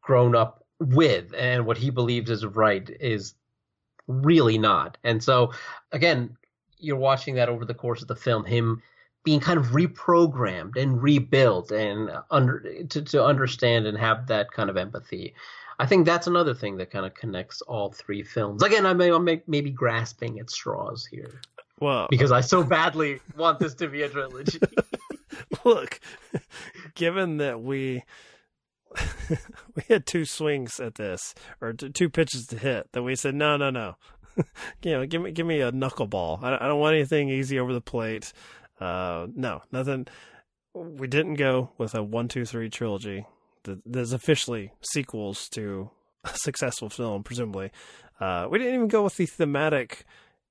grown 0.00 0.36
up 0.36 0.64
with 0.78 1.34
and 1.36 1.66
what 1.66 1.76
he 1.76 1.90
believes 1.90 2.30
is 2.30 2.46
right 2.46 2.88
is 3.00 3.34
really 4.06 4.56
not. 4.56 4.98
And 5.02 5.22
so 5.22 5.52
again, 5.92 6.36
you're 6.78 6.96
watching 6.96 7.34
that 7.34 7.48
over 7.48 7.64
the 7.64 7.74
course 7.74 8.02
of 8.02 8.08
the 8.08 8.16
film, 8.16 8.44
him 8.44 8.82
being 9.22 9.40
kind 9.40 9.58
of 9.58 9.66
reprogrammed 9.68 10.76
and 10.76 11.02
rebuilt 11.02 11.70
and 11.70 12.10
under 12.30 12.84
to, 12.88 13.02
to 13.02 13.24
understand 13.24 13.86
and 13.86 13.98
have 13.98 14.26
that 14.28 14.50
kind 14.50 14.70
of 14.70 14.76
empathy. 14.76 15.34
I 15.78 15.86
think 15.86 16.04
that's 16.04 16.26
another 16.26 16.54
thing 16.54 16.76
that 16.76 16.90
kind 16.90 17.06
of 17.06 17.14
connects 17.14 17.62
all 17.62 17.90
three 17.90 18.22
films. 18.22 18.62
Again, 18.62 18.84
I 18.84 18.92
may, 18.92 19.10
I'm 19.10 19.24
maybe 19.46 19.70
grasping 19.70 20.38
at 20.38 20.50
straws 20.50 21.06
here. 21.06 21.40
Well, 21.80 22.06
because 22.10 22.32
I 22.32 22.42
so 22.42 22.62
badly 22.62 23.20
want 23.36 23.58
this 23.58 23.74
to 23.76 23.88
be 23.88 24.02
a 24.02 24.08
trilogy. 24.08 24.60
Look, 25.64 26.00
given 26.94 27.38
that 27.38 27.62
we 27.62 28.02
we 29.74 29.82
had 29.88 30.04
two 30.04 30.24
swings 30.26 30.78
at 30.80 30.96
this 30.96 31.34
or 31.60 31.72
two 31.72 32.10
pitches 32.10 32.46
to 32.48 32.58
hit, 32.58 32.92
that 32.92 33.02
we 33.02 33.16
said 33.16 33.34
no, 33.34 33.56
no, 33.56 33.70
no. 33.70 33.96
you 34.82 34.92
know, 34.92 35.06
give 35.06 35.22
me 35.22 35.32
give 35.32 35.46
me 35.46 35.60
a 35.60 35.72
knuckleball. 35.72 36.42
I, 36.42 36.56
I 36.56 36.68
don't 36.68 36.80
want 36.80 36.94
anything 36.94 37.30
easy 37.30 37.58
over 37.58 37.72
the 37.72 37.80
plate. 37.80 38.32
Uh, 38.80 39.26
no, 39.34 39.62
nothing. 39.70 40.06
We 40.74 41.06
didn't 41.06 41.34
go 41.34 41.70
with 41.78 41.94
a 41.94 42.02
one, 42.02 42.28
two, 42.28 42.44
three 42.44 42.70
trilogy. 42.70 43.26
There's 43.64 44.12
officially 44.12 44.72
sequels 44.80 45.48
to 45.50 45.90
a 46.24 46.30
successful 46.34 46.88
film, 46.88 47.22
presumably. 47.22 47.70
Uh, 48.20 48.46
we 48.50 48.58
didn't 48.58 48.74
even 48.74 48.88
go 48.88 49.02
with 49.02 49.16
the 49.16 49.26
thematic. 49.26 50.04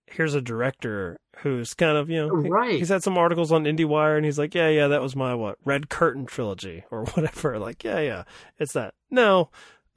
Here's 0.08 0.34
a 0.34 0.42
director 0.42 1.20
who's 1.38 1.74
kind 1.74 1.96
of, 1.98 2.10
you 2.10 2.26
know, 2.26 2.30
right. 2.30 2.72
He, 2.72 2.80
he's 2.80 2.90
had 2.90 3.04
some 3.04 3.18
articles 3.18 3.52
on 3.52 3.64
IndieWire 3.64 4.18
and 4.18 4.26
he's 4.26 4.40
like, 4.40 4.56
yeah, 4.56 4.70
yeah, 4.70 4.88
that 4.88 5.02
was 5.02 5.16
my 5.16 5.36
what 5.36 5.58
Red 5.64 5.90
Curtain 5.90 6.26
trilogy 6.26 6.84
or 6.92 7.06
whatever. 7.14 7.60
Like, 7.60 7.84
yeah, 7.84 8.00
yeah, 8.00 8.24
it's 8.58 8.74
that. 8.74 8.96
No, 9.12 9.50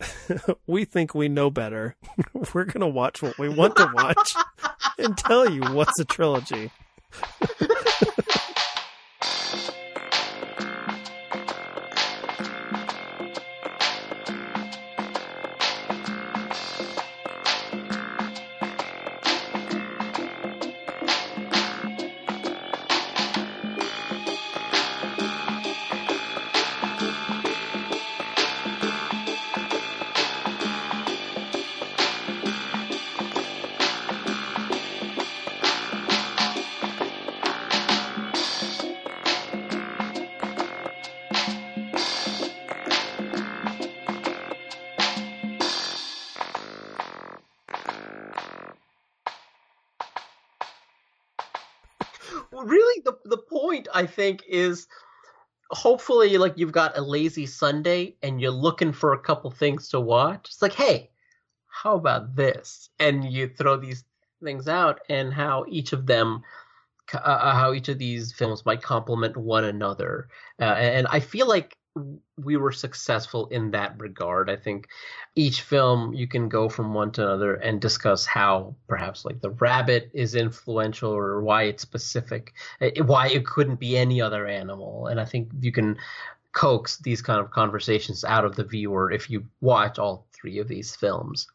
we 0.66 0.84
think 0.84 1.14
we 1.14 1.28
know 1.28 1.50
better. 1.50 1.96
We're 2.54 2.64
gonna 2.64 2.88
watch 2.88 3.22
what 3.22 3.38
we 3.38 3.48
want 3.48 3.76
to 3.76 3.90
watch 3.94 4.34
and 4.98 5.16
tell 5.16 5.48
you 5.48 5.62
what's 5.72 5.98
a 5.98 6.04
trilogy. 6.04 6.70
I 53.94 54.06
think 54.06 54.44
is 54.49 54.87
hopefully 55.70 56.37
like 56.38 56.54
you've 56.56 56.72
got 56.72 56.99
a 56.99 57.02
lazy 57.02 57.46
Sunday 57.46 58.16
and 58.22 58.40
you're 58.40 58.50
looking 58.50 58.92
for 58.92 59.14
a 59.14 59.18
couple 59.18 59.50
things 59.50 59.88
to 59.88 60.00
watch. 60.00 60.49
It's 60.49 60.62
like, 60.62 60.75
hey, 60.75 61.11
how 61.66 61.96
about 61.96 62.37
this? 62.37 62.90
And 62.99 63.25
you 63.25 63.49
throw 63.49 63.76
these 63.76 64.04
things 64.42 64.68
out 64.68 65.00
and 65.08 65.32
how 65.32 65.64
each 65.68 65.92
of 65.92 66.06
them 66.06 66.42
uh, 67.14 67.18
uh 67.18 67.54
how 67.54 67.72
each 67.72 67.88
of 67.88 67.99
these 67.99 68.32
films 68.32 68.64
might 68.64 68.82
complement 68.82 69.37
one 69.37 69.64
another. 69.64 70.28
Uh, 70.61 70.64
and 70.64 71.06
I 71.11 71.20
feel 71.20 71.49
like 71.49 71.76
we 72.37 72.56
were 72.56 72.72
successful 72.72 73.46
in 73.49 73.70
that 73.72 74.00
regard. 74.00 74.49
I 74.49 74.56
think 74.56 74.88
each 75.34 75.62
film 75.62 76.14
you 76.14 76.26
can 76.26 76.49
go 76.49 76.68
from 76.68 76.94
one 76.94 77.12
to 77.12 77.22
another 77.22 77.54
and 77.54 77.80
discuss 77.80 78.25
how 78.25 78.75
perhaps 78.88 79.25
like 79.25 79.40
the 79.40 79.50
rabbit 79.50 80.11
is 80.14 80.34
influential 80.34 81.12
or 81.12 81.42
why 81.42 81.64
it's 81.64 81.82
specific, 81.82 82.54
eh, 82.80 83.00
why 83.02 83.28
it 83.28 83.44
couldn't 83.44 83.80
be 83.80 83.96
any 83.96 84.20
other 84.20 84.46
animal. 84.46 85.08
And 85.08 85.20
I 85.20 85.25
think 85.25 85.50
you 85.61 85.72
can 85.72 85.99
coax 86.52 86.99
these 86.99 87.22
kind 87.22 87.40
of 87.40 87.50
conversations 87.50 88.25
out 88.25 88.44
of 88.44 88.56
the 88.56 88.64
viewer 88.64 89.11
if 89.11 89.28
you 89.28 89.44
watch 89.61 89.99
all 89.99 90.26
three 90.32 90.58
of 90.58 90.68
these 90.68 90.96
films. 90.96 91.46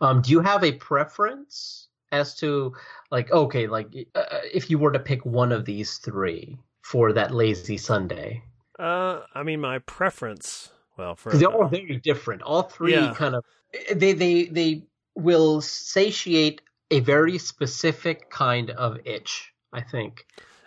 Um, 0.00 0.22
do 0.22 0.30
you 0.30 0.40
have 0.40 0.64
a 0.64 0.72
preference 0.72 1.88
as 2.12 2.34
to 2.36 2.74
like 3.10 3.30
okay, 3.30 3.66
like 3.66 3.94
uh, 4.14 4.24
if 4.52 4.70
you 4.70 4.78
were 4.78 4.92
to 4.92 4.98
pick 4.98 5.24
one 5.24 5.52
of 5.52 5.64
these 5.64 5.98
three 5.98 6.58
for 6.82 7.12
that 7.12 7.32
lazy 7.32 7.76
Sunday? 7.76 8.42
Uh, 8.80 9.24
I 9.34 9.42
mean, 9.42 9.60
my 9.60 9.78
preference. 9.80 10.72
Well, 10.96 11.14
for 11.14 11.32
they're 11.32 11.48
all 11.48 11.68
very 11.68 11.96
different. 11.96 12.42
All 12.42 12.62
three 12.62 12.94
yeah. 12.94 13.14
kind 13.14 13.34
of 13.34 13.44
they 13.94 14.12
they 14.12 14.44
they 14.44 14.84
will 15.14 15.60
satiate 15.60 16.62
a 16.90 17.00
very 17.00 17.38
specific 17.38 18.30
kind 18.30 18.70
of 18.70 18.98
itch. 19.04 19.52
I 19.72 19.82
think. 19.82 20.26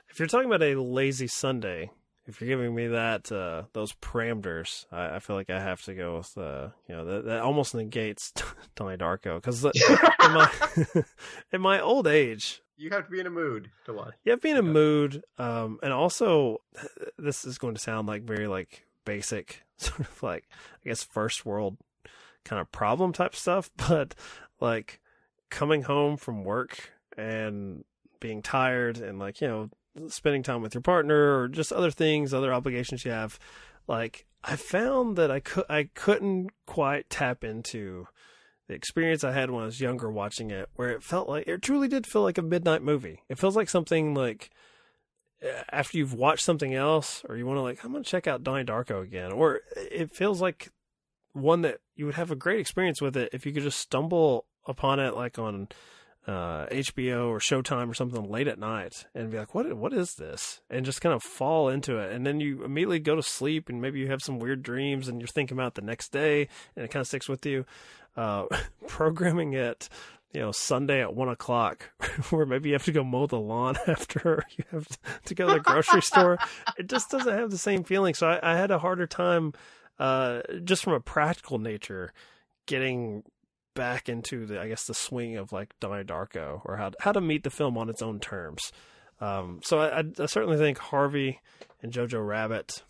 If 0.10 0.20
you're 0.20 0.28
talking 0.28 0.48
about 0.48 0.62
a 0.62 0.80
lazy 0.80 1.28
Sunday, 1.28 1.90
if 2.26 2.40
you're 2.40 2.48
giving 2.48 2.74
me 2.74 2.88
that 2.88 3.32
uh, 3.32 3.64
those 3.74 3.94
parameters, 3.94 4.86
I, 4.92 5.16
I, 5.16 5.20
feel 5.20 5.36
like 5.36 5.50
I 5.50 5.60
have 5.60 5.82
to 5.84 5.94
go 5.94 6.18
with 6.18 6.38
uh, 6.38 6.70
you 6.88 6.96
know 6.96 7.06
that, 7.06 7.26
that 7.26 7.42
almost 7.42 7.76
negates 7.76 8.32
Donnie 8.76 8.98
Darko 8.98 9.36
because 9.36 9.66
in 9.66 11.04
in 11.52 11.62
my 11.62 11.80
old 11.80 12.08
age, 12.08 12.62
you 12.78 12.90
have 12.92 13.06
to 13.06 13.12
be 13.12 13.20
in 13.20 13.28
a 13.28 13.32
mood 13.32 13.72
to 13.86 13.94
watch. 13.94 14.14
You 14.24 14.32
have 14.32 14.40
to 14.40 14.44
be 14.44 14.52
in 14.52 14.58
a 14.58 14.62
mood, 14.62 15.24
um, 15.38 15.80
and 15.84 15.94
also 15.94 16.62
this 17.18 17.46
is 17.46 17.58
going 17.58 17.76
to 17.76 17.82
sound 17.82 18.08
like 18.08 18.24
very 18.24 18.48
like 18.48 18.86
basic, 19.06 19.64
sort 19.78 20.02
of 20.02 20.24
like 20.24 20.48
I 20.86 20.90
guess 20.90 21.04
first 21.04 21.46
world 21.46 21.78
kind 22.44 22.60
of 22.60 22.72
problem 22.72 23.14
type 23.14 23.36
stuff, 23.36 23.70
but 23.90 24.16
like 24.60 25.00
coming 25.50 25.84
home 25.84 26.18
from 26.18 26.44
work 26.44 26.92
and 27.18 27.84
being 28.20 28.42
tired 28.42 28.98
and 28.98 29.20
like, 29.20 29.42
you 29.42 29.48
know, 29.48 29.70
spending 30.08 30.42
time 30.42 30.62
with 30.62 30.74
your 30.74 30.82
partner 30.82 31.38
or 31.38 31.48
just 31.48 31.72
other 31.72 31.92
things, 31.92 32.34
other 32.34 32.54
obligations 32.54 33.06
you 33.06 33.12
have, 33.12 33.38
like 33.88 34.26
I 34.44 34.56
found 34.56 35.16
that 35.18 35.32
I 35.32 35.40
could 35.40 35.66
I 35.70 35.90
couldn't 35.94 36.50
quite 36.66 37.10
tap 37.10 37.44
into 37.44 38.08
the 38.68 38.74
experience 38.74 39.24
I 39.24 39.34
had 39.34 39.52
when 39.52 39.64
I 39.64 39.66
was 39.66 39.82
younger 39.82 40.10
watching 40.10 40.52
it, 40.52 40.70
where 40.76 40.90
it 40.90 41.04
felt 41.04 41.28
like 41.28 41.48
it 41.48 41.62
truly 41.62 41.88
did 41.88 42.08
feel 42.08 42.24
like 42.24 42.38
a 42.38 42.44
midnight 42.44 42.82
movie. 42.82 43.22
It 43.30 43.40
feels 43.40 43.56
like 43.56 43.70
something 43.70 44.14
like 44.14 44.50
after 45.72 45.98
you've 45.98 46.14
watched 46.14 46.46
something 46.46 46.74
else, 46.74 47.24
or 47.28 47.36
you 47.36 47.46
want 47.46 47.58
to 47.58 47.62
like, 47.62 47.84
I'm 47.84 47.92
gonna 47.92 48.04
check 48.04 48.28
out 48.28 48.44
Donnie 48.44 48.64
Darko 48.64 49.02
again, 49.02 49.32
or 49.32 49.62
it 49.76 50.16
feels 50.16 50.42
like 50.42 50.70
one 51.34 51.62
that 51.62 51.80
you 51.96 52.06
would 52.06 52.16
have 52.16 52.32
a 52.32 52.36
great 52.36 52.60
experience 52.60 53.02
with 53.02 53.18
it 53.18 53.30
if 53.34 53.46
you 53.46 53.52
could 53.52 53.64
just 53.64 53.80
stumble 53.80 54.46
upon 54.68 55.00
it 55.00 55.16
like 55.16 55.38
on 55.40 55.68
uh, 56.28 56.68
HBO 56.68 57.28
or 57.28 57.40
Showtime 57.40 57.90
or 57.90 57.94
something 57.94 58.24
late 58.30 58.48
at 58.48 58.60
night 58.60 59.06
and 59.14 59.30
be 59.30 59.38
like, 59.38 59.54
what 59.54 59.72
what 59.76 59.94
is 59.94 60.16
this? 60.16 60.62
And 60.70 60.86
just 60.86 61.02
kind 61.02 61.14
of 61.14 61.22
fall 61.22 61.68
into 61.70 61.98
it, 61.98 62.14
and 62.14 62.26
then 62.26 62.40
you 62.40 62.64
immediately 62.64 63.00
go 63.00 63.16
to 63.16 63.24
sleep, 63.24 63.68
and 63.68 63.82
maybe 63.82 64.00
you 64.00 64.08
have 64.08 64.22
some 64.22 64.40
weird 64.40 64.64
dreams, 64.64 65.08
and 65.08 65.20
you're 65.20 65.28
thinking 65.28 65.58
about 65.58 65.76
the 65.76 65.82
next 65.82 66.12
day, 66.12 66.48
and 66.76 66.86
it 66.86 66.92
kind 66.92 67.02
of 67.02 67.08
sticks 67.08 67.28
with 67.28 67.46
you. 67.46 67.66
Uh, 68.16 68.46
programming 68.88 69.54
it 69.54 69.90
you 70.34 70.42
know, 70.42 70.52
Sunday 70.52 71.02
at 71.02 71.16
one 71.16 71.30
o'clock, 71.30 71.92
where 72.32 72.46
maybe 72.46 72.70
you 72.70 72.76
have 72.76 72.86
to 72.86 72.92
go 72.92 73.04
mow 73.04 73.28
the 73.28 73.40
lawn 73.40 73.76
after 73.88 74.44
you 74.58 74.64
have 74.72 74.88
to 75.26 75.36
go 75.36 75.48
to 75.48 75.54
the 75.54 75.60
grocery 75.60 76.02
store. 76.02 76.40
It 76.78 76.90
just 76.90 77.12
doesn't 77.12 77.32
have 77.32 77.52
the 77.52 77.58
same 77.58 77.84
feeling. 77.84 78.16
So 78.16 78.28
I, 78.28 78.54
I 78.54 78.58
had 78.58 78.72
a 78.72 78.80
harder 78.80 79.06
time, 79.06 79.54
uh, 80.00 80.42
just 80.64 80.84
from 80.84 80.94
a 80.94 81.00
practical 81.00 81.60
nature, 81.60 82.14
getting 82.66 83.24
back 83.76 84.10
into 84.10 84.48
the, 84.48 84.60
I 84.60 84.68
guess, 84.68 84.86
the 84.86 84.96
swing 84.96 85.38
of 85.38 85.52
like 85.52 85.76
Donnie 85.80 86.04
Darko 86.04 86.62
or 86.66 86.78
how 86.78 86.90
to, 86.90 86.98
how 87.00 87.12
to 87.12 87.22
meet 87.22 87.44
the 87.44 87.50
film 87.52 87.78
on 87.78 87.90
its 87.90 88.02
own 88.02 88.20
terms. 88.20 88.72
Um, 89.22 89.62
so 89.64 89.80
I, 89.80 90.00
I, 90.00 90.26
certainly 90.26 90.58
think 90.58 90.80
Harvey 90.80 91.40
and 91.82 91.94
Jojo 91.94 92.26
Rabbit. 92.26 92.84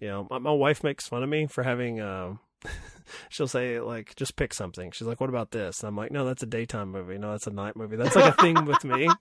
You 0.00 0.08
know, 0.08 0.26
my, 0.30 0.38
my 0.38 0.52
wife 0.52 0.82
makes 0.82 1.06
fun 1.06 1.22
of 1.22 1.28
me 1.28 1.46
for 1.46 1.62
having. 1.62 2.00
Um, 2.00 2.40
she'll 3.28 3.48
say 3.48 3.80
like 3.80 4.14
just 4.16 4.36
pick 4.36 4.54
something. 4.54 4.90
She's 4.90 5.06
like 5.06 5.20
what 5.20 5.30
about 5.30 5.50
this? 5.50 5.80
And 5.80 5.88
i'm 5.88 5.96
like 5.96 6.10
no 6.10 6.24
that's 6.24 6.42
a 6.42 6.46
daytime 6.46 6.90
movie. 6.90 7.18
No 7.18 7.32
that's 7.32 7.46
a 7.46 7.52
night 7.52 7.76
movie. 7.76 7.96
That's 7.96 8.16
like 8.16 8.34
a 8.38 8.42
thing 8.42 8.64
with 8.64 8.84
me. 8.84 9.08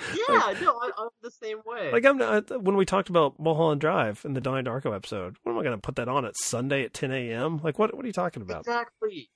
Yeah 0.28 0.36
like, 0.36 0.60
no 0.62 0.78
I, 0.80 1.02
am 1.02 1.08
the 1.20 1.30
same 1.30 1.58
way. 1.66 1.92
like 1.92 2.06
i'm 2.06 2.16
not, 2.16 2.62
when 2.62 2.74
we 2.74 2.86
talked 2.86 3.10
about 3.10 3.38
mulholland 3.38 3.82
drive 3.82 4.22
in 4.24 4.32
the 4.32 4.40
donnie 4.40 4.62
darko 4.62 4.96
episode 4.96 5.36
what 5.42 5.52
am 5.52 5.58
i 5.58 5.62
going 5.62 5.76
to 5.76 5.80
put 5.80 5.96
that 5.96 6.08
on 6.08 6.24
at 6.24 6.32
sunday 6.38 6.84
at 6.84 6.94
10 6.94 7.12
a.m 7.12 7.60
like 7.62 7.78
what 7.78 7.94
what 7.94 8.02
are 8.04 8.06
you 8.06 8.12
talking 8.14 8.42
about? 8.42 8.60
Exactly. 8.60 9.30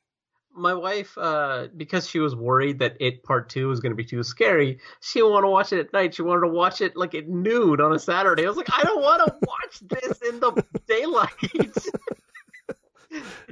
My 0.57 0.73
wife, 0.73 1.19
uh, 1.19 1.67
because 1.77 2.09
she 2.09 2.21
was 2.21 2.37
worried 2.37 2.79
that 2.79 2.97
it 3.01 3.25
part 3.25 3.49
two 3.49 3.67
was 3.69 3.81
going 3.81 3.91
to 3.91 3.97
be 3.97 4.05
too 4.05 4.23
scary, 4.23 4.79
she 5.01 5.19
didn't 5.19 5.33
want 5.33 5.45
to 5.45 5.49
watch 5.49 5.73
it 5.73 5.81
at 5.81 5.93
night. 5.93 6.15
She 6.15 6.23
wanted 6.23 6.43
to 6.43 6.53
watch 6.53 6.81
it 6.81 6.97
like 6.97 7.15
at 7.15 7.29
noon 7.29 7.81
on 7.81 7.93
a 7.93 7.99
Saturday. 7.99 8.45
I 8.45 8.49
was 8.49 8.57
like, 8.57 8.71
I 8.73 8.85
don't 8.85 9.03
want 9.03 9.27
to 9.27 9.37
watch 9.47 9.81
this 9.81 10.23
in 10.23 10.39
the 10.39 10.65
daylight. 10.87 11.31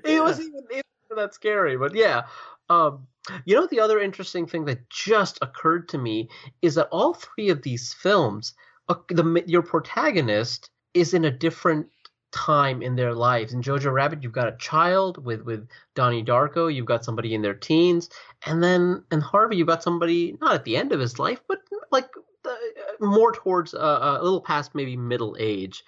It 0.05 0.21
wasn't 0.21 0.49
even, 0.49 0.65
even 0.71 1.17
that 1.17 1.35
scary, 1.35 1.77
but 1.77 1.95
yeah. 1.95 2.23
Um, 2.69 3.07
you 3.45 3.55
know, 3.55 3.67
the 3.67 3.81
other 3.81 4.01
interesting 4.01 4.47
thing 4.47 4.65
that 4.65 4.89
just 4.89 5.39
occurred 5.43 5.89
to 5.91 5.99
me 5.99 6.29
is 6.63 6.75
that 6.75 6.89
all 6.91 7.15
three 7.15 7.51
of 7.51 7.63
these 7.63 7.93
films, 7.93 8.55
uh, 8.89 8.95
the 9.09 9.45
your 9.47 9.63
protagonist 9.63 10.71
is 10.95 11.15
in 11.15 11.25
a 11.25 11.31
different 11.31 11.87
time 12.33 12.83
in 12.83 12.97
their 12.97 13.15
lives. 13.15 13.53
In 13.53 13.63
Jojo 13.63 13.93
Rabbit, 13.93 14.23
you've 14.23 14.33
got 14.33 14.49
a 14.49 14.57
child 14.57 15.25
with 15.25 15.43
with 15.43 15.69
Donnie 15.95 16.25
Darko. 16.25 16.75
You've 16.75 16.87
got 16.87 17.05
somebody 17.05 17.35
in 17.35 17.43
their 17.43 17.55
teens, 17.55 18.09
and 18.47 18.63
then 18.63 19.05
in 19.13 19.21
Harvey, 19.21 19.57
you've 19.57 19.69
got 19.69 19.83
somebody 19.83 20.37
not 20.41 20.55
at 20.55 20.65
the 20.65 20.77
end 20.77 20.93
of 20.93 21.01
his 21.01 21.19
life, 21.19 21.41
but 21.47 21.59
like 21.93 22.09
uh, 22.45 22.55
more 23.01 23.33
towards 23.33 23.75
uh, 23.75 24.17
a 24.21 24.23
little 24.23 24.41
past 24.41 24.75
maybe 24.75 24.97
middle 24.97 25.37
age. 25.39 25.85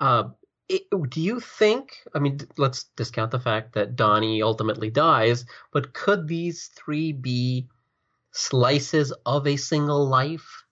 Uh, 0.00 0.30
it, 0.68 0.82
do 1.10 1.20
you 1.20 1.40
think? 1.40 1.98
I 2.14 2.18
mean, 2.18 2.40
let's 2.56 2.84
discount 2.96 3.30
the 3.30 3.40
fact 3.40 3.74
that 3.74 3.96
Donnie 3.96 4.42
ultimately 4.42 4.90
dies, 4.90 5.44
but 5.72 5.92
could 5.92 6.28
these 6.28 6.70
three 6.74 7.12
be 7.12 7.66
slices 8.32 9.12
of 9.26 9.46
a 9.46 9.56
single 9.56 10.06
life? 10.06 10.64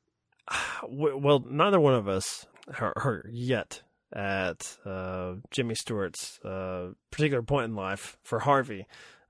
Well, 0.89 1.45
neither 1.49 1.79
one 1.79 1.95
of 1.95 2.09
us 2.09 2.47
are, 2.81 3.25
yet 3.31 3.83
at 4.13 4.77
uh, 4.85 5.35
Jimmy 5.51 5.75
Stewart's 5.75 6.41
uh, 6.41 6.93
particular 7.11 7.43
point 7.43 7.67
in 7.67 7.77
life 7.77 8.17
for 8.23 8.41
Harvey. 8.41 8.87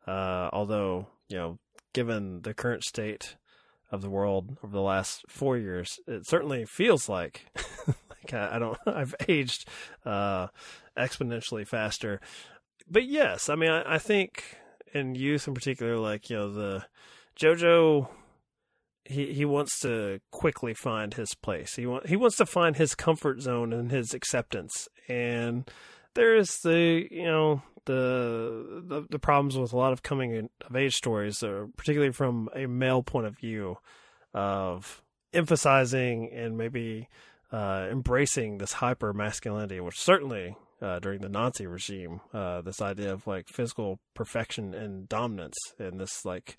Uh, 0.07 0.49
although, 0.53 1.09
you 1.29 1.37
know, 1.37 1.59
given 1.93 2.43
the 2.43 2.55
current 2.55 2.85
state 2.85 3.37
of 3.91 4.01
the 4.01 4.09
world 4.09 4.57
over 4.63 4.73
the 4.73 4.81
last 4.81 5.25
four 5.29 5.59
years, 5.59 5.99
it 6.07 6.27
certainly 6.27 6.65
feels 6.65 7.09
like 7.09 7.51
like 7.51 7.51
I, 8.33 8.59
don't 8.59 8.79
I've 8.87 9.15
aged 9.29 9.69
uh, 10.05 10.49
exponentially 10.97 11.67
faster. 11.67 12.21
But 12.89 13.07
yes, 13.07 13.49
I 13.49 13.55
mean 13.55 13.71
I, 13.71 13.95
I 13.95 13.99
think 13.99 14.45
in 14.93 15.15
youth 15.15 15.47
in 15.47 15.55
particular, 15.55 15.97
like 15.97 16.31
you 16.31 16.37
know 16.37 16.53
the 16.53 16.85
JoJo 17.39 18.09
he 19.05 19.33
he 19.33 19.45
wants 19.45 19.79
to 19.81 20.21
quickly 20.31 20.75
find 20.75 21.15
his 21.15 21.35
place. 21.35 21.75
He 21.75 21.87
want 21.87 22.07
he 22.07 22.17
wants 22.17 22.37
to 22.37 22.47
find 22.47 22.77
his 22.77 22.95
comfort 22.95 23.41
zone 23.41 23.73
and 23.73 23.91
his 23.91 24.15
acceptance. 24.15 24.89
And 25.09 25.69
there's 26.15 26.59
the 26.63 27.07
you 27.11 27.25
know 27.25 27.63
the 27.87 28.83
the, 28.87 29.07
the 29.11 29.19
problems 29.19 29.59
with 29.59 29.73
a 29.73 29.77
lot 29.77 29.93
of 29.93 30.03
coming 30.03 30.49
of 30.65 30.77
age 30.77 30.95
stories, 30.95 31.39
particularly 31.77 32.13
from 32.13 32.49
a 32.55 32.67
male 32.67 33.03
point 33.03 33.27
of 33.27 33.39
view, 33.39 33.79
of 34.33 35.03
emphasizing 35.33 36.31
and 36.33 36.57
maybe 36.57 37.09
uh, 37.53 37.89
embracing 37.91 38.59
this 38.59 38.75
hyper 38.75 39.13
masculinity, 39.13 39.81
which 39.81 39.99
certainly 39.99 40.57
uh, 40.81 40.99
during 40.99 41.21
the 41.21 41.29
Nazi 41.29 41.67
regime, 41.67 42.21
uh, 42.33 42.61
this 42.63 42.81
idea 42.81 43.13
of 43.13 43.27
like 43.27 43.49
physical 43.49 43.99
perfection 44.15 44.75
and 44.75 45.09
dominance 45.09 45.57
and 45.79 46.01
this 46.01 46.25
like 46.25 46.57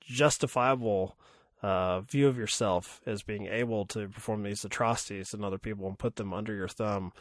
justifiable 0.00 1.16
uh, 1.62 2.00
view 2.00 2.28
of 2.28 2.36
yourself 2.36 3.00
as 3.06 3.22
being 3.22 3.46
able 3.46 3.86
to 3.86 4.08
perform 4.08 4.42
these 4.42 4.64
atrocities 4.64 5.32
in 5.32 5.44
other 5.44 5.58
people 5.58 5.86
and 5.86 5.98
put 5.98 6.16
them 6.16 6.34
under 6.34 6.54
your 6.54 6.68
thumb. 6.68 7.12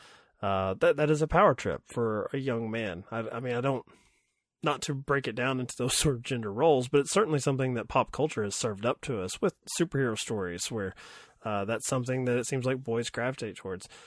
Uh, 0.41 0.73
that 0.79 0.97
that 0.97 1.09
is 1.09 1.21
a 1.21 1.27
power 1.27 1.53
trip 1.53 1.81
for 1.87 2.29
a 2.33 2.37
young 2.37 2.69
man. 2.69 3.05
I, 3.11 3.19
I 3.31 3.39
mean, 3.39 3.55
I 3.55 3.61
don't 3.61 3.85
not 4.61 4.81
to 4.81 4.93
break 4.93 5.27
it 5.27 5.35
down 5.35 5.59
into 5.59 5.75
those 5.77 5.93
sort 5.97 6.15
of 6.15 6.23
gender 6.23 6.51
roles, 6.51 6.87
but 6.87 7.01
it's 7.01 7.11
certainly 7.11 7.39
something 7.39 7.73
that 7.75 7.87
pop 7.87 8.11
culture 8.11 8.43
has 8.43 8.55
served 8.55 8.85
up 8.85 9.01
to 9.01 9.21
us 9.21 9.41
with 9.41 9.53
superhero 9.79 10.17
stories 10.17 10.71
where 10.71 10.95
uh, 11.43 11.65
that's 11.65 11.87
something 11.87 12.25
that 12.25 12.37
it 12.37 12.47
seems 12.47 12.65
like 12.65 12.83
boys 12.83 13.09
gravitate 13.09 13.55
towards. 13.55 13.87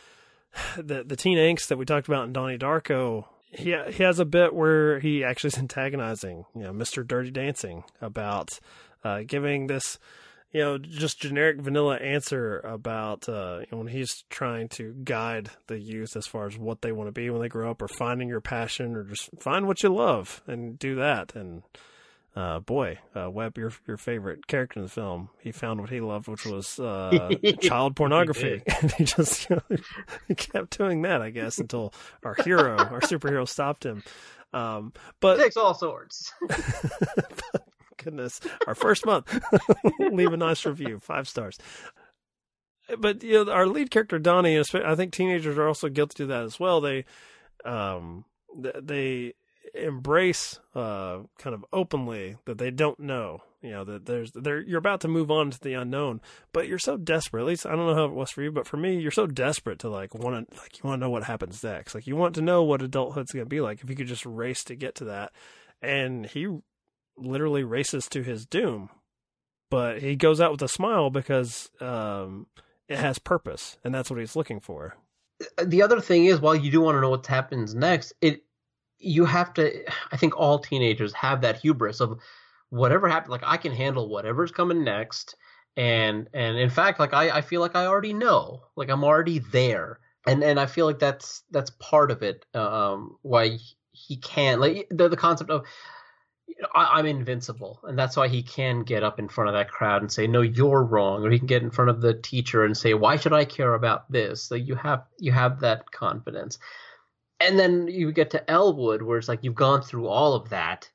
The 0.76 1.04
the 1.04 1.16
teen 1.16 1.36
angst 1.36 1.68
that 1.68 1.76
we 1.76 1.84
talked 1.84 2.08
about 2.08 2.26
in 2.26 2.32
Donnie 2.32 2.56
Darko, 2.56 3.26
he 3.50 3.76
he 3.90 4.02
has 4.02 4.18
a 4.18 4.24
bit 4.24 4.54
where 4.54 5.00
he 5.00 5.22
actually 5.22 5.48
is 5.48 5.58
antagonizing, 5.58 6.46
you 6.54 6.62
know, 6.62 6.72
Mr. 6.72 7.06
Dirty 7.06 7.30
Dancing 7.30 7.84
about 8.00 8.58
uh, 9.04 9.22
giving 9.26 9.66
this, 9.66 9.98
you 10.52 10.60
know, 10.60 10.78
just 10.78 11.20
generic 11.20 11.60
vanilla 11.60 11.96
answer 11.96 12.60
about 12.60 13.28
uh, 13.28 13.58
you 13.60 13.66
know, 13.70 13.78
when 13.78 13.88
he's 13.88 14.24
trying 14.30 14.68
to 14.70 14.94
guide 15.04 15.50
the 15.66 15.78
youth 15.78 16.16
as 16.16 16.26
far 16.26 16.46
as 16.46 16.56
what 16.56 16.82
they 16.82 16.92
want 16.92 17.08
to 17.08 17.12
be 17.12 17.28
when 17.28 17.42
they 17.42 17.48
grow 17.48 17.70
up, 17.70 17.82
or 17.82 17.88
finding 17.88 18.28
your 18.28 18.40
passion, 18.40 18.96
or 18.96 19.04
just 19.04 19.28
find 19.40 19.66
what 19.66 19.82
you 19.82 19.90
love 19.90 20.42
and 20.46 20.78
do 20.78 20.94
that. 20.94 21.34
And 21.34 21.62
uh, 22.36 22.60
boy, 22.60 22.98
uh, 23.16 23.30
Webb, 23.30 23.56
your 23.56 23.72
your 23.88 23.96
favorite 23.96 24.46
character 24.46 24.78
in 24.78 24.84
the 24.84 24.90
film, 24.90 25.30
he 25.40 25.52
found 25.52 25.80
what 25.80 25.88
he 25.88 26.00
loved, 26.00 26.28
which 26.28 26.44
was 26.44 26.78
uh, 26.78 27.30
child 27.60 27.96
pornography, 27.96 28.62
and 28.82 28.92
he 28.92 29.04
just 29.04 29.48
you 29.48 29.56
know, 29.70 29.76
he 30.28 30.34
kept 30.34 30.76
doing 30.76 31.02
that, 31.02 31.22
I 31.22 31.30
guess, 31.30 31.58
until 31.58 31.94
our 32.22 32.36
hero, 32.44 32.76
our 32.76 33.00
superhero, 33.00 33.48
stopped 33.48 33.86
him. 33.86 34.02
Um, 34.52 34.92
but 35.20 35.40
it 35.40 35.44
takes 35.44 35.56
all 35.56 35.72
sorts. 35.72 36.30
goodness, 37.96 38.40
our 38.66 38.74
first 38.74 39.06
month, 39.06 39.32
leave 39.98 40.32
a 40.32 40.36
nice 40.36 40.66
review, 40.66 40.98
five 40.98 41.26
stars. 41.26 41.58
But 42.98 43.22
you 43.22 43.46
know, 43.46 43.50
our 43.52 43.66
lead 43.66 43.90
character 43.90 44.18
Donnie, 44.18 44.58
I 44.58 44.94
think 44.94 45.12
teenagers 45.12 45.56
are 45.56 45.66
also 45.66 45.88
guilty 45.88 46.24
of 46.24 46.28
that 46.28 46.44
as 46.44 46.60
well. 46.60 46.82
They, 46.82 47.06
um, 47.64 48.26
they 48.54 49.32
embrace 49.76 50.58
uh, 50.74 51.20
kind 51.38 51.54
of 51.54 51.64
openly 51.72 52.36
that 52.44 52.58
they 52.58 52.70
don't 52.70 53.00
know. 53.00 53.42
You 53.62 53.70
know 53.72 53.84
that 53.84 54.06
there's 54.06 54.30
there 54.32 54.60
you're 54.60 54.78
about 54.78 55.00
to 55.00 55.08
move 55.08 55.30
on 55.30 55.50
to 55.50 55.60
the 55.60 55.74
unknown, 55.74 56.20
but 56.52 56.68
you're 56.68 56.78
so 56.78 56.96
desperate. 56.96 57.40
At 57.40 57.46
least 57.46 57.66
I 57.66 57.70
don't 57.70 57.86
know 57.86 57.94
how 57.94 58.04
it 58.04 58.12
was 58.12 58.30
for 58.30 58.42
you, 58.42 58.52
but 58.52 58.66
for 58.66 58.76
me, 58.76 58.98
you're 58.98 59.10
so 59.10 59.26
desperate 59.26 59.80
to 59.80 59.88
like 59.88 60.14
want 60.14 60.50
to 60.50 60.60
like 60.60 60.78
you 60.78 60.88
want 60.88 61.00
to 61.00 61.04
know 61.04 61.10
what 61.10 61.24
happens 61.24 61.62
next. 61.64 61.94
Like 61.94 62.06
you 62.06 62.16
want 62.16 62.34
to 62.36 62.42
know 62.42 62.62
what 62.62 62.82
adulthood's 62.82 63.32
going 63.32 63.44
to 63.44 63.48
be 63.48 63.60
like. 63.60 63.82
If 63.82 63.90
you 63.90 63.96
could 63.96 64.06
just 64.06 64.24
race 64.24 64.62
to 64.64 64.76
get 64.76 64.94
to 64.96 65.04
that, 65.06 65.32
and 65.82 66.26
he 66.26 66.48
literally 67.16 67.64
races 67.64 68.08
to 68.10 68.22
his 68.22 68.46
doom, 68.46 68.90
but 69.70 70.00
he 70.00 70.16
goes 70.16 70.40
out 70.40 70.52
with 70.52 70.62
a 70.62 70.68
smile 70.68 71.10
because 71.10 71.70
um, 71.80 72.46
it 72.88 72.98
has 72.98 73.18
purpose, 73.18 73.78
and 73.82 73.94
that's 73.94 74.10
what 74.10 74.20
he's 74.20 74.36
looking 74.36 74.60
for. 74.60 74.96
The 75.62 75.82
other 75.82 76.00
thing 76.00 76.26
is, 76.26 76.40
while 76.40 76.54
you 76.54 76.70
do 76.70 76.80
want 76.80 76.96
to 76.96 77.00
know 77.00 77.10
what 77.10 77.26
happens 77.26 77.74
next, 77.74 78.14
it 78.20 78.45
you 78.98 79.24
have 79.24 79.54
to. 79.54 79.84
I 80.12 80.16
think 80.16 80.36
all 80.36 80.58
teenagers 80.58 81.12
have 81.14 81.40
that 81.42 81.60
hubris 81.60 82.00
of 82.00 82.18
whatever 82.70 83.08
happened. 83.08 83.32
Like 83.32 83.44
I 83.44 83.56
can 83.56 83.72
handle 83.72 84.08
whatever's 84.08 84.52
coming 84.52 84.84
next, 84.84 85.36
and 85.76 86.28
and 86.32 86.58
in 86.58 86.70
fact, 86.70 87.00
like 87.00 87.14
I 87.14 87.30
I 87.30 87.40
feel 87.40 87.60
like 87.60 87.76
I 87.76 87.86
already 87.86 88.12
know. 88.12 88.62
Like 88.76 88.90
I'm 88.90 89.04
already 89.04 89.38
there, 89.38 90.00
and 90.26 90.42
and 90.42 90.58
I 90.58 90.66
feel 90.66 90.86
like 90.86 90.98
that's 90.98 91.42
that's 91.50 91.70
part 91.70 92.10
of 92.10 92.22
it. 92.22 92.44
Um, 92.54 93.18
why 93.22 93.58
he 93.92 94.16
can't 94.16 94.60
like 94.60 94.88
the 94.90 95.08
the 95.08 95.16
concept 95.16 95.50
of 95.50 95.64
I, 96.74 97.00
am 97.00 97.06
invincible, 97.06 97.80
and 97.82 97.98
that's 97.98 98.16
why 98.16 98.28
he 98.28 98.42
can 98.42 98.82
get 98.82 99.02
up 99.02 99.18
in 99.18 99.28
front 99.28 99.48
of 99.48 99.54
that 99.54 99.70
crowd 99.70 100.02
and 100.02 100.10
say, 100.10 100.26
"No, 100.26 100.42
you're 100.42 100.82
wrong," 100.82 101.24
or 101.24 101.30
he 101.30 101.38
can 101.38 101.46
get 101.46 101.62
in 101.62 101.70
front 101.70 101.90
of 101.90 102.00
the 102.00 102.14
teacher 102.14 102.64
and 102.64 102.76
say, 102.76 102.94
"Why 102.94 103.16
should 103.16 103.32
I 103.32 103.44
care 103.44 103.74
about 103.74 104.10
this?" 104.10 104.42
So 104.42 104.54
you 104.54 104.74
have 104.76 105.04
you 105.18 105.32
have 105.32 105.60
that 105.60 105.90
confidence, 105.90 106.58
and 107.40 107.58
then 107.58 107.88
you 107.88 108.12
get 108.12 108.30
to 108.30 108.50
Elwood, 108.50 109.02
where 109.02 109.18
it's 109.18 109.28
like 109.28 109.42
you've 109.42 109.54
gone 109.54 109.82
through 109.82 110.08
all 110.08 110.34
of 110.34 110.48
that, 110.50 110.90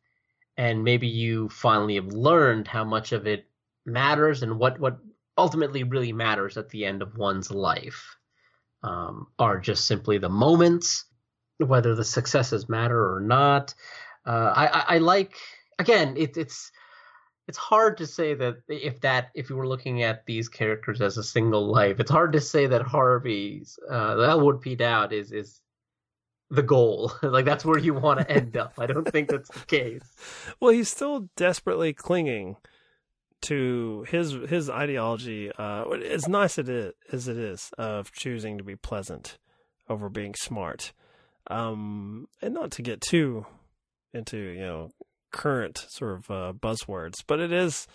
and 0.58 0.84
maybe 0.84 1.08
you 1.08 1.50
finally 1.50 1.96
have 1.96 2.08
learned 2.08 2.68
how 2.68 2.84
much 2.84 3.12
of 3.12 3.28
it 3.28 3.46
matters 3.86 4.44
and 4.44 4.60
what 4.60 4.80
what 4.80 5.00
ultimately 5.38 5.84
really 5.84 6.14
matters 6.14 6.58
at 6.58 6.70
the 6.70 6.86
end 6.86 7.02
of 7.02 7.18
one's 7.18 7.50
life 7.50 8.16
um, 8.84 9.28
are 9.40 9.60
just 9.60 9.86
simply 9.86 10.18
the 10.18 10.30
moments, 10.30 11.06
whether 11.58 11.96
the 11.96 12.04
successes 12.04 12.70
matter 12.70 13.16
or 13.16 13.20
not 13.20 13.74
uh, 14.26 14.54
I, 14.56 14.68
I, 14.68 14.84
I 14.88 14.98
like 15.00 15.36
again 15.80 16.16
it, 16.18 16.38
it's 16.38 16.72
it's 17.48 17.58
hard 17.58 17.98
to 17.98 18.08
say 18.08 18.34
that 18.36 18.58
if 18.70 19.02
that 19.02 19.30
if 19.34 19.50
you 19.50 19.56
were 19.56 19.68
looking 19.68 20.04
at 20.04 20.26
these 20.26 20.48
characters 20.48 21.02
as 21.02 21.18
a 21.18 21.24
single 21.24 21.72
life, 21.72 22.00
it's 22.00 22.12
hard 22.12 22.34
to 22.34 22.42
say 22.42 22.68
that 22.68 22.84
Harvey's 22.84 23.78
uh, 23.90 24.20
Elwood 24.20 24.62
P. 24.62 24.76
Dowd 24.76 25.12
is 25.12 25.32
is 25.32 25.60
the 26.52 26.62
goal. 26.62 27.14
like 27.24 27.46
that's 27.46 27.66
where 27.66 27.80
you 27.80 27.94
want 27.94 28.20
to 28.20 28.30
end 28.30 28.56
up. 28.58 28.74
I 28.78 28.86
don't 28.86 29.10
think 29.10 29.30
that's 29.30 29.50
the 29.50 29.60
case. 29.68 30.04
Well, 30.60 30.72
he's 30.72 30.90
still 30.90 31.30
desperately 31.36 31.94
clinging 31.94 32.58
to 33.44 34.06
his 34.10 34.34
his 34.48 34.70
ideology. 34.70 35.52
Uh, 35.58 35.90
as 35.90 36.28
nice 36.28 36.58
it 36.58 36.70
is, 36.70 36.94
as 37.12 37.28
it 37.28 37.38
is 37.38 37.72
of 37.78 38.12
choosing 38.12 38.58
to 38.58 38.64
be 38.64 38.76
pleasant 38.76 39.40
over 39.90 40.10
being 40.10 40.36
smart, 40.36 40.94
um, 41.48 42.28
and 42.42 42.54
not 42.54 42.72
to 42.72 42.82
get 42.82 43.02
too 43.02 43.46
into 44.14 44.38
you 44.38 44.62
know 44.62 44.92
current 45.32 45.86
sort 45.90 46.14
of 46.14 46.32
uh, 46.32 46.54
buzzwords, 46.54 47.24
but 47.26 47.40
it 47.40 47.52
is 47.52 47.88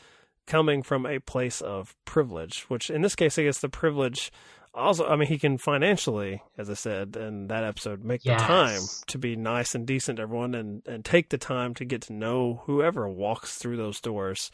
coming 0.46 0.82
from 0.82 1.04
a 1.04 1.18
place 1.18 1.60
of 1.60 1.94
privilege, 2.04 2.64
which 2.68 2.88
in 2.88 3.02
this 3.02 3.14
case, 3.14 3.38
I 3.38 3.42
guess 3.42 3.58
the 3.58 3.68
privilege 3.68 4.32
also, 4.76 5.06
I 5.06 5.16
mean, 5.16 5.28
he 5.28 5.38
can 5.38 5.58
financially, 5.58 6.42
as 6.58 6.70
I 6.70 6.74
said 6.74 7.16
in 7.16 7.48
that 7.48 7.64
episode, 7.64 8.04
make 8.04 8.24
yes. 8.24 8.40
the 8.40 8.46
time 8.46 8.80
to 9.08 9.18
be 9.18 9.36
nice 9.36 9.74
and 9.74 9.86
decent 9.86 10.16
to 10.16 10.22
everyone 10.22 10.54
and, 10.54 10.82
and 10.86 11.04
take 11.04 11.30
the 11.30 11.38
time 11.38 11.74
to 11.74 11.84
get 11.84 12.02
to 12.02 12.12
know 12.12 12.62
whoever 12.66 13.08
walks 13.08 13.56
through 13.56 13.76
those 13.76 14.00
doors. 14.00 14.50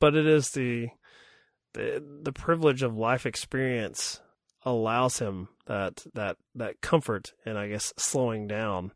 But 0.00 0.14
it 0.14 0.26
is 0.26 0.50
the, 0.50 0.88
the, 1.74 2.02
the 2.22 2.32
privilege 2.32 2.82
of 2.82 2.96
life 2.96 3.26
experience 3.26 4.20
allows 4.62 5.18
him 5.18 5.48
that, 5.66 6.04
that, 6.14 6.36
that 6.54 6.80
comfort 6.80 7.32
and 7.44 7.58
I 7.58 7.68
guess 7.68 7.92
slowing 7.96 8.46
down 8.46 8.92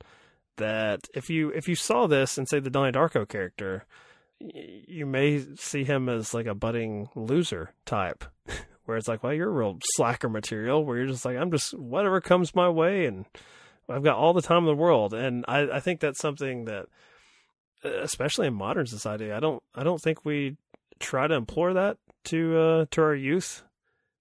that 0.56 1.08
if 1.14 1.30
you 1.30 1.50
if 1.50 1.68
you 1.68 1.74
saw 1.74 2.06
this 2.06 2.38
and 2.38 2.48
say 2.48 2.60
the 2.60 2.70
Donnie 2.70 2.92
Darko 2.92 3.28
character, 3.28 3.84
you 4.38 5.06
may 5.06 5.44
see 5.56 5.84
him 5.84 6.08
as 6.08 6.34
like 6.34 6.46
a 6.46 6.54
budding 6.54 7.08
loser 7.14 7.72
type, 7.86 8.24
where 8.92 8.98
it's 8.98 9.08
like, 9.08 9.22
well, 9.22 9.32
you're 9.32 9.48
a 9.48 9.52
real 9.52 9.78
slacker 9.94 10.28
material, 10.28 10.84
where 10.84 10.98
you're 10.98 11.06
just 11.06 11.24
like, 11.24 11.38
I'm 11.38 11.50
just 11.50 11.72
whatever 11.78 12.20
comes 12.20 12.54
my 12.54 12.68
way, 12.68 13.06
and 13.06 13.24
I've 13.88 14.04
got 14.04 14.18
all 14.18 14.34
the 14.34 14.42
time 14.42 14.58
in 14.58 14.66
the 14.66 14.74
world, 14.74 15.14
and 15.14 15.46
I 15.48 15.62
I 15.76 15.80
think 15.80 16.00
that's 16.00 16.20
something 16.20 16.66
that, 16.66 16.88
especially 17.82 18.48
in 18.48 18.54
modern 18.54 18.86
society, 18.86 19.32
I 19.32 19.40
don't 19.40 19.62
I 19.74 19.82
don't 19.82 19.98
think 19.98 20.26
we 20.26 20.58
try 21.00 21.26
to 21.26 21.34
implore 21.34 21.72
that 21.72 21.96
to 22.24 22.58
uh 22.58 22.86
to 22.90 23.00
our 23.02 23.14
youth. 23.14 23.62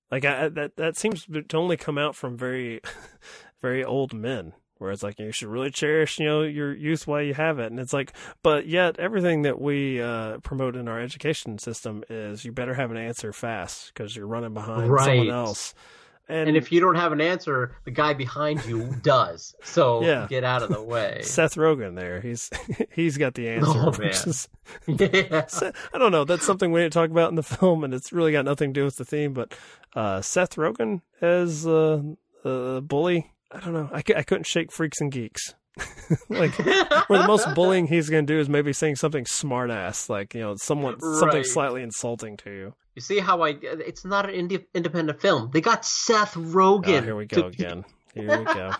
Like 0.09 0.23
I, 0.23 0.47
that 0.47 0.77
that 0.77 0.97
seems 0.97 1.25
to 1.25 1.57
only 1.57 1.75
come 1.75 1.97
out 1.97 2.15
from 2.15 2.37
very 2.37 2.79
very 3.61 3.83
old 3.83 4.13
men 4.13 4.53
where 4.81 4.91
it's 4.91 5.03
like 5.03 5.19
you 5.19 5.31
should 5.31 5.47
really 5.47 5.69
cherish 5.69 6.19
you 6.19 6.25
know 6.25 6.41
your 6.41 6.73
youth 6.73 7.07
while 7.07 7.21
you 7.21 7.33
have 7.33 7.59
it 7.59 7.71
and 7.71 7.79
it's 7.79 7.93
like 7.93 8.13
but 8.43 8.67
yet 8.67 8.99
everything 8.99 9.43
that 9.43 9.61
we 9.61 10.01
uh, 10.01 10.37
promote 10.39 10.75
in 10.75 10.87
our 10.87 10.99
education 10.99 11.57
system 11.57 12.03
is 12.09 12.43
you 12.43 12.51
better 12.51 12.73
have 12.73 12.91
an 12.91 12.97
answer 12.97 13.31
fast 13.31 13.91
because 13.93 14.15
you're 14.15 14.27
running 14.27 14.53
behind 14.53 14.89
right. 14.89 15.05
someone 15.05 15.29
else 15.29 15.73
and, 16.31 16.47
and, 16.47 16.57
if 16.57 16.71
you 16.71 16.79
don't 16.79 16.95
have 16.95 17.11
an 17.11 17.19
answer, 17.19 17.75
the 17.83 17.91
guy 17.91 18.13
behind 18.13 18.63
you 18.65 18.95
does. 19.01 19.53
So 19.63 20.01
yeah. 20.01 20.27
get 20.29 20.45
out 20.45 20.63
of 20.63 20.69
the 20.69 20.81
way. 20.81 21.21
Seth 21.23 21.55
Rogen 21.55 21.95
there. 21.95 22.21
He's 22.21 22.49
he's 22.91 23.17
got 23.17 23.33
the 23.33 23.49
answer. 23.49 23.71
Oh, 23.75 23.91
man. 23.99 24.09
Is, 24.11 24.47
yeah. 24.87 25.45
I 25.93 25.97
don't 25.97 26.13
know. 26.13 26.23
That's 26.23 26.45
something 26.45 26.71
we 26.71 26.79
didn't 26.79 26.93
talk 26.93 27.09
about 27.09 27.29
in 27.29 27.35
the 27.35 27.43
film, 27.43 27.83
and 27.83 27.93
it's 27.93 28.13
really 28.13 28.31
got 28.31 28.45
nothing 28.45 28.73
to 28.73 28.79
do 28.79 28.85
with 28.85 28.95
the 28.95 29.03
theme. 29.03 29.33
But 29.33 29.53
uh, 29.93 30.21
Seth 30.21 30.55
Rogen 30.55 31.01
as 31.19 31.67
uh, 31.67 32.01
a 32.45 32.81
bully 32.81 33.31
I 33.53 33.59
don't 33.59 33.73
know. 33.73 33.89
I, 33.91 33.97
I 33.97 34.23
couldn't 34.23 34.45
shake 34.45 34.71
freaks 34.71 35.01
and 35.01 35.11
geeks. 35.11 35.53
like 36.29 36.57
where 37.07 37.21
the 37.21 37.27
most 37.27 37.53
bullying 37.55 37.87
he's 37.87 38.09
going 38.09 38.25
to 38.25 38.33
do 38.33 38.39
is 38.39 38.49
maybe 38.49 38.73
saying 38.73 38.97
something 38.97 39.23
smartass, 39.23 40.09
like 40.09 40.33
you 40.33 40.41
know, 40.41 40.55
someone 40.57 40.97
right. 41.01 41.19
something 41.19 41.43
slightly 41.43 41.81
insulting 41.81 42.35
to 42.37 42.49
you. 42.49 42.73
You 42.95 43.01
see 43.01 43.19
how 43.19 43.41
I? 43.41 43.57
It's 43.61 44.03
not 44.03 44.29
an 44.29 44.49
indie, 44.49 44.65
independent 44.73 45.21
film. 45.21 45.49
They 45.53 45.61
got 45.61 45.85
Seth 45.85 46.33
Rogen. 46.33 46.99
Oh, 46.99 47.01
here 47.03 47.15
we 47.15 47.25
go 47.25 47.47
again. 47.47 47.85
Here 48.13 48.39
we 48.39 48.43
go. 48.43 48.73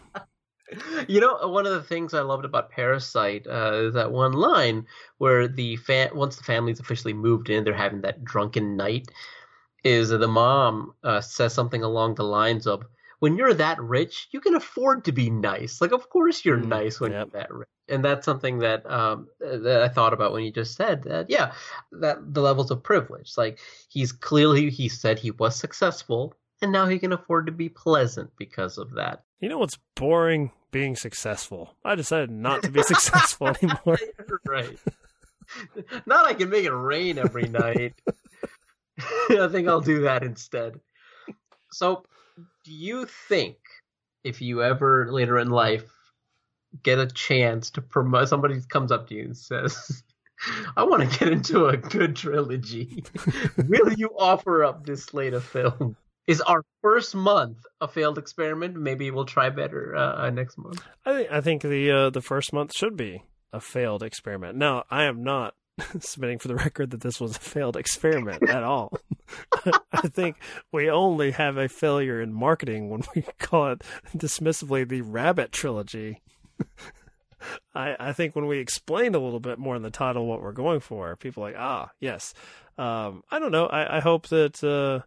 you 1.08 1.22
know, 1.22 1.48
one 1.48 1.66
of 1.66 1.72
the 1.72 1.84
things 1.84 2.14
I 2.14 2.20
loved 2.20 2.44
about 2.44 2.70
Parasite 2.70 3.48
uh, 3.48 3.72
is 3.76 3.94
that 3.94 4.12
one 4.12 4.34
line 4.34 4.86
where 5.20 5.48
the 5.48 5.78
fa- 5.78 6.10
once 6.14 6.36
the 6.36 6.44
family's 6.44 6.82
officially 6.82 7.14
moved 7.14 7.50
in, 7.50 7.64
they're 7.64 7.74
having 7.74 8.02
that 8.02 8.26
drunken 8.26 8.76
night. 8.76 9.08
Is 9.86 10.10
the 10.10 10.28
mom 10.28 10.94
uh, 11.02 11.22
says 11.22 11.54
something 11.54 11.82
along 11.82 12.16
the 12.16 12.26
lines 12.26 12.68
of 12.68 12.84
when 13.22 13.38
you're 13.38 13.54
that 13.54 13.80
rich, 13.80 14.30
you 14.32 14.42
can 14.42 14.56
afford 14.56 15.06
to 15.06 15.12
be 15.12 15.30
nice. 15.30 15.80
Like, 15.80 15.92
of 15.92 16.10
course 16.10 16.44
you're 16.44 16.58
mm, 16.58 16.66
nice 16.66 17.00
when 17.00 17.12
yep. 17.12 17.30
you're 17.32 17.42
that 17.42 17.54
rich. 17.54 17.70
And 17.88 18.04
that's 18.04 18.26
something 18.26 18.58
that 18.60 18.84
um, 18.90 19.28
that 19.40 19.84
I 19.84 19.90
thought 19.90 20.12
about 20.12 20.34
when 20.34 20.44
you 20.44 20.52
just 20.52 20.76
said 20.76 21.04
that. 21.04 21.30
Yeah, 21.30 21.54
that 21.92 22.34
the 22.34 22.42
levels 22.42 22.72
of 22.72 22.82
privilege. 22.82 23.34
Like 23.38 23.60
he's 23.90 24.12
clearly 24.12 24.72
he 24.72 24.90
said 24.90 25.20
he 25.20 25.30
was 25.30 25.56
successful, 25.56 26.34
and 26.64 26.72
now 26.72 26.88
he 26.88 26.98
can 26.98 27.14
afford 27.14 27.46
to 27.46 27.52
be 27.52 27.70
pleasant 27.70 28.32
because 28.40 28.80
of 28.80 28.92
that. 28.96 29.24
You 29.40 29.50
know 29.50 29.60
what's 29.60 29.78
boring? 29.96 30.52
Being 30.72 30.96
successful. 30.96 31.76
I 31.86 31.94
decided 31.94 32.32
not 32.32 32.64
to 32.64 32.72
be 32.72 32.82
successful 32.84 33.50
anymore. 33.50 34.00
right. 34.48 34.80
Not 36.08 36.26
I 36.26 36.34
can 36.34 36.50
make 36.50 36.66
it 36.66 36.72
rain 36.72 37.20
every 37.20 37.44
night. 37.44 37.94
I 39.30 39.48
think 39.52 39.68
I'll 39.68 39.82
do 39.82 40.02
that 40.02 40.24
instead. 40.24 40.80
So 41.72 42.04
do 42.63 42.71
you 42.71 43.06
think 43.06 43.58
if 44.24 44.41
you 44.41 44.63
ever 44.63 45.12
later 45.12 45.38
in 45.38 45.50
life 45.50 45.89
get 46.84 47.00
a 47.00 47.08
chance 47.08 47.71
to 47.71 47.82
promote 47.82 48.30
somebody 48.30 48.60
comes 48.69 48.91
up 48.91 49.08
to 49.08 49.15
you 49.15 49.26
and 49.26 49.38
says 49.38 50.04
I 50.76 50.84
want 50.84 51.10
to 51.10 51.19
get 51.19 51.32
into 51.32 51.67
a 51.67 51.78
good 51.78 52.15
trilogy. 52.15 53.04
Will 53.67 53.93
you 53.93 54.10
offer 54.17 54.63
up 54.63 54.86
this 54.86 55.04
slate 55.04 55.34
of 55.34 55.43
film? 55.43 55.95
Is 56.28 56.41
our 56.41 56.63
first 56.82 57.13
month 57.15 57.58
a 57.80 57.88
failed 57.88 58.17
experiment? 58.17 58.76
Maybe 58.76 59.12
we'll 59.12 59.26
try 59.26 59.50
better 59.50 59.95
uh, 59.95 60.30
next 60.30 60.58
month. 60.58 60.82
I 61.06 61.13
think 61.13 61.32
I 61.32 61.41
think 61.41 61.62
the 61.62 61.91
uh, 61.91 62.10
the 62.10 62.21
first 62.21 62.54
month 62.54 62.76
should 62.76 62.95
be 62.95 63.24
a 63.52 63.60
failed 63.60 64.04
experiment. 64.04 64.58
Now, 64.58 64.84
I 64.89 65.04
am 65.04 65.24
not 65.24 65.56
submitting 66.00 66.40
for 66.40 66.48
the 66.48 66.56
record 66.56 66.92
that 66.92 67.02
this 67.02 67.20
was 67.20 67.36
a 67.36 67.40
failed 67.40 67.78
experiment 67.78 68.48
at 68.50 68.64
all. 68.64 68.92
I 69.92 70.08
think 70.08 70.38
we 70.72 70.90
only 70.90 71.32
have 71.32 71.58
a 71.58 71.70
failure 71.70 72.22
in 72.22 72.34
marketing 72.34 72.90
when 72.90 73.04
we 73.16 73.22
call 73.40 73.72
it 73.72 73.84
dismissively 74.16 74.88
the 74.88 75.02
Rabbit 75.02 75.52
trilogy. 75.52 76.22
I, 77.74 77.96
I 78.00 78.14
think 78.14 78.36
when 78.36 78.46
we 78.46 78.60
explained 78.60 79.16
a 79.16 79.20
little 79.20 79.40
bit 79.40 79.58
more 79.58 79.76
in 79.76 79.82
the 79.82 79.90
title 79.90 80.28
what 80.28 80.42
we're 80.42 80.52
going 80.52 80.80
for, 80.80 81.16
people 81.16 81.42
like, 81.42 81.56
ah, 81.58 81.90
yes. 82.00 82.34
Um, 82.78 83.24
I 83.32 83.40
don't 83.40 83.52
know. 83.52 83.66
I, 83.66 83.98
I 83.98 84.00
hope 84.00 84.28
that 84.28 84.64
uh, 84.64 85.06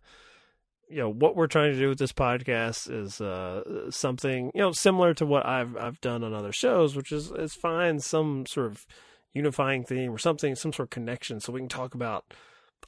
you 0.88 0.98
know 0.98 1.10
what 1.10 1.36
we're 1.36 1.46
trying 1.46 1.72
to 1.72 1.78
do 1.78 1.88
with 1.88 1.98
this 1.98 2.12
podcast 2.12 2.90
is 2.90 3.20
uh, 3.20 3.90
something 3.90 4.50
you 4.54 4.60
know 4.60 4.72
similar 4.72 5.14
to 5.14 5.26
what 5.26 5.46
I've 5.46 5.76
I've 5.76 6.00
done 6.00 6.22
on 6.22 6.34
other 6.34 6.52
shows, 6.52 6.94
which 6.94 7.10
is 7.10 7.30
is 7.30 7.54
find 7.54 8.02
some 8.02 8.46
sort 8.46 8.66
of 8.66 8.86
unifying 9.34 9.84
theme 9.84 10.12
or 10.12 10.18
something, 10.18 10.54
some 10.54 10.72
sort 10.72 10.86
of 10.86 10.90
connection, 10.90 11.40
so 11.40 11.52
we 11.52 11.60
can 11.60 11.68
talk 11.68 11.94
about 11.94 12.32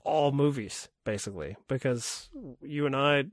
all 0.04 0.32
movies 0.32 0.88
basically. 1.04 1.56
Because 1.68 2.30
you 2.62 2.86
and 2.86 2.96
I 2.96 3.24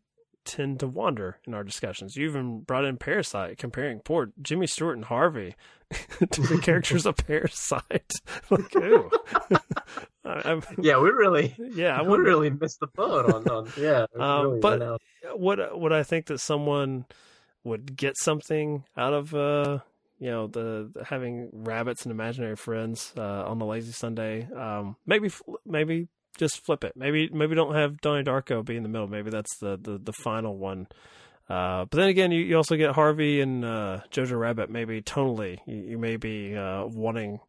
tend 0.45 0.79
to 0.79 0.87
wander 0.87 1.39
in 1.45 1.53
our 1.53 1.63
discussions. 1.63 2.15
You 2.15 2.27
even 2.27 2.61
brought 2.61 2.85
in 2.85 2.97
Parasite, 2.97 3.57
comparing 3.57 3.99
poor 3.99 4.31
Jimmy 4.41 4.67
Stewart 4.67 4.95
and 4.95 5.05
Harvey 5.05 5.55
to 6.31 6.41
the 6.41 6.59
characters 6.59 7.05
of 7.05 7.17
Parasite. 7.17 8.13
like, 8.49 8.75
ooh. 8.75 9.09
yeah, 10.81 10.99
we 10.99 11.09
really, 11.09 11.55
yeah, 11.57 11.99
I 11.99 12.03
we 12.03 12.17
really 12.17 12.49
missed 12.49 12.79
the 12.79 12.87
boat 12.87 13.33
on, 13.33 13.47
on 13.47 13.71
yeah. 13.77 14.05
Um, 14.17 14.45
really 14.45 14.59
but 14.59 15.01
what 15.35 15.79
what 15.79 15.93
I 15.93 16.03
think 16.03 16.27
that 16.27 16.39
someone 16.39 17.05
would 17.63 17.95
get 17.95 18.17
something 18.17 18.83
out 18.97 19.13
of 19.13 19.33
uh, 19.33 19.79
you 20.23 20.31
know, 20.31 20.47
the, 20.47 20.89
the 20.93 21.03
having 21.03 21.49
rabbits 21.51 22.03
and 22.03 22.11
imaginary 22.13 22.55
friends 22.55 23.11
uh, 23.17 23.43
on 23.43 23.59
the 23.59 23.65
lazy 23.65 23.91
Sunday. 23.91 24.47
Um, 24.55 24.95
maybe 25.05 25.29
maybe 25.65 26.07
just 26.37 26.63
flip 26.65 26.85
it. 26.85 26.93
Maybe 26.95 27.29
maybe 27.33 27.55
don't 27.55 27.75
have 27.75 27.99
Donnie 27.99 28.23
Darko 28.23 28.63
be 28.63 28.77
in 28.77 28.83
the 28.83 28.89
middle. 28.89 29.09
Maybe 29.09 29.29
that's 29.29 29.57
the 29.57 29.77
the, 29.77 29.97
the 29.97 30.13
final 30.13 30.57
one. 30.57 30.87
Uh, 31.49 31.83
but 31.91 31.97
then 31.97 32.07
again, 32.07 32.31
you, 32.31 32.39
you 32.39 32.55
also 32.55 32.77
get 32.77 32.91
Harvey 32.95 33.41
and 33.41 33.65
uh, 33.65 33.99
Jojo 34.11 34.39
Rabbit. 34.39 34.69
Maybe 34.69 35.01
tonally, 35.01 35.59
you, 35.65 35.75
you 35.75 35.97
may 35.97 36.15
be 36.15 36.55
uh, 36.55 36.85
wanting 36.85 37.41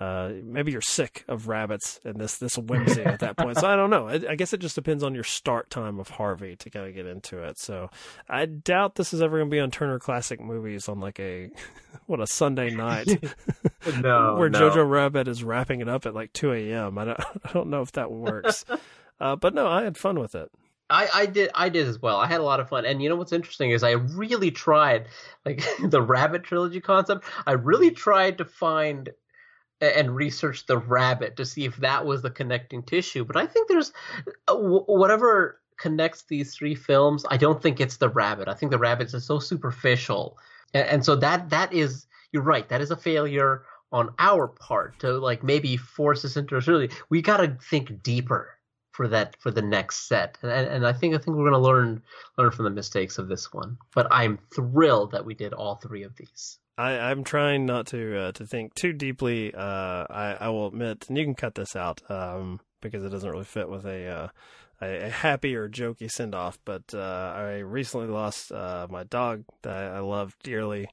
uh, 0.00 0.32
maybe 0.42 0.72
you're 0.72 0.80
sick 0.80 1.24
of 1.28 1.46
rabbits 1.46 2.00
and 2.04 2.16
this 2.16 2.36
this 2.36 2.58
whimsy 2.58 3.02
at 3.02 3.20
that 3.20 3.36
point. 3.36 3.58
So 3.58 3.68
I 3.68 3.76
don't 3.76 3.90
know. 3.90 4.08
I, 4.08 4.14
I, 4.30 4.34
guess 4.34 4.52
it 4.52 4.58
just 4.58 4.74
depends 4.74 5.04
on 5.04 5.14
your 5.14 5.22
start 5.22 5.70
time 5.70 6.00
of 6.00 6.08
Harvey 6.08 6.56
to 6.56 6.70
kind 6.70 6.86
of 6.86 6.94
get 6.94 7.06
into 7.06 7.38
it. 7.38 7.58
So 7.58 7.88
I 8.28 8.46
doubt 8.46 8.96
this 8.96 9.12
is 9.12 9.22
ever 9.22 9.38
going 9.38 9.48
to 9.48 9.54
be 9.54 9.60
on 9.60 9.70
Turner 9.70 10.00
Classic 10.00 10.40
Movies 10.40 10.88
on 10.88 10.98
like 10.98 11.20
a 11.20 11.50
what 12.06 12.20
a 12.20 12.26
Sunday 12.26 12.70
night. 12.70 13.06
no, 14.02 14.34
where 14.38 14.48
no. 14.48 14.70
Jojo 14.70 14.88
Rabbit 14.88 15.28
is 15.28 15.44
wrapping 15.44 15.80
it 15.80 15.88
up 15.88 16.04
at 16.04 16.14
like 16.14 16.32
2 16.32 16.52
a.m. 16.52 16.98
I 16.98 17.04
don't 17.04 17.20
I 17.44 17.52
don't 17.52 17.68
know 17.68 17.82
if 17.82 17.92
that 17.92 18.10
works. 18.10 18.64
uh, 19.20 19.36
but 19.36 19.54
no, 19.54 19.68
I 19.68 19.84
had 19.84 19.96
fun 19.96 20.18
with 20.18 20.34
it. 20.34 20.50
I, 20.90 21.08
I 21.14 21.26
did 21.26 21.50
I 21.54 21.68
did 21.68 21.86
as 21.86 22.02
well. 22.02 22.18
I 22.18 22.26
had 22.26 22.40
a 22.40 22.44
lot 22.44 22.60
of 22.60 22.68
fun. 22.68 22.84
And 22.84 23.02
you 23.02 23.08
know 23.08 23.16
what's 23.16 23.32
interesting 23.32 23.70
is 23.70 23.82
I 23.82 23.92
really 23.92 24.50
tried 24.50 25.06
like 25.46 25.64
the 25.80 26.02
rabbit 26.02 26.42
trilogy 26.42 26.80
concept. 26.80 27.24
I 27.46 27.52
really 27.52 27.90
tried 27.92 28.38
to 28.38 28.44
find 28.44 29.08
and 29.82 30.14
research 30.14 30.66
the 30.66 30.78
rabbit 30.78 31.36
to 31.36 31.44
see 31.44 31.64
if 31.64 31.76
that 31.76 32.06
was 32.06 32.22
the 32.22 32.30
connecting 32.30 32.82
tissue. 32.82 33.24
But 33.24 33.36
I 33.36 33.46
think 33.46 33.68
there's 33.68 33.92
uh, 34.48 34.54
whatever 34.56 35.60
connects 35.78 36.22
these 36.22 36.54
three 36.54 36.74
films. 36.74 37.24
I 37.28 37.36
don't 37.36 37.60
think 37.60 37.80
it's 37.80 37.96
the 37.96 38.08
rabbit. 38.08 38.48
I 38.48 38.54
think 38.54 38.70
the 38.70 38.78
rabbit 38.78 39.12
is 39.12 39.26
so 39.26 39.38
superficial, 39.38 40.38
and, 40.72 41.04
so 41.04 41.16
that 41.16 41.50
that 41.50 41.72
is 41.72 42.06
you're 42.30 42.42
right. 42.42 42.68
That 42.68 42.80
is 42.80 42.90
a 42.90 42.96
failure 42.96 43.64
on 43.90 44.10
our 44.18 44.48
part 44.48 44.98
to 45.00 45.18
like 45.18 45.42
maybe 45.42 45.76
force 45.76 46.24
us 46.24 46.36
into 46.36 46.56
a 46.56 46.60
really. 46.60 46.90
We 47.10 47.20
got 47.20 47.38
to 47.38 47.58
think 47.68 48.02
deeper 48.02 48.50
for 48.92 49.08
that 49.08 49.36
for 49.40 49.50
the 49.50 49.62
next 49.62 50.08
set, 50.08 50.38
and, 50.42 50.50
and 50.50 50.86
I 50.86 50.92
think 50.92 51.14
I 51.14 51.18
think 51.18 51.36
we're 51.36 51.50
going 51.50 51.52
to 51.52 51.58
learn 51.58 52.02
learn 52.38 52.52
from 52.52 52.64
the 52.66 52.70
mistakes 52.70 53.18
of 53.18 53.26
this 53.26 53.52
one. 53.52 53.76
But 53.94 54.06
I'm 54.12 54.38
thrilled 54.54 55.10
that 55.10 55.24
we 55.24 55.34
did 55.34 55.52
all 55.52 55.76
three 55.76 56.04
of 56.04 56.14
these. 56.16 56.58
I, 56.78 57.10
am 57.10 57.24
trying 57.24 57.66
not 57.66 57.86
to 57.88 58.18
uh, 58.18 58.32
to 58.32 58.46
think 58.46 58.74
too 58.74 58.92
deeply. 58.92 59.54
Uh, 59.54 60.06
I, 60.08 60.36
I 60.40 60.48
will 60.48 60.68
admit, 60.68 61.06
and 61.08 61.18
you 61.18 61.24
can 61.24 61.34
cut 61.34 61.54
this 61.54 61.76
out 61.76 62.00
um, 62.10 62.60
because 62.80 63.04
it 63.04 63.10
doesn't 63.10 63.30
really 63.30 63.44
fit 63.44 63.68
with 63.68 63.84
a 63.84 64.06
uh, 64.06 64.28
a, 64.80 65.10
happy 65.10 65.54
or 65.54 65.68
jokey 65.68 66.10
send 66.10 66.34
off. 66.34 66.58
But 66.64 66.94
uh, 66.94 67.32
I 67.36 67.58
recently 67.58 68.06
lost 68.06 68.52
uh, 68.52 68.86
my 68.90 69.04
dog 69.04 69.44
that 69.62 69.76
I, 69.76 69.96
I 69.96 69.98
love 70.00 70.34
dearly, 70.42 70.88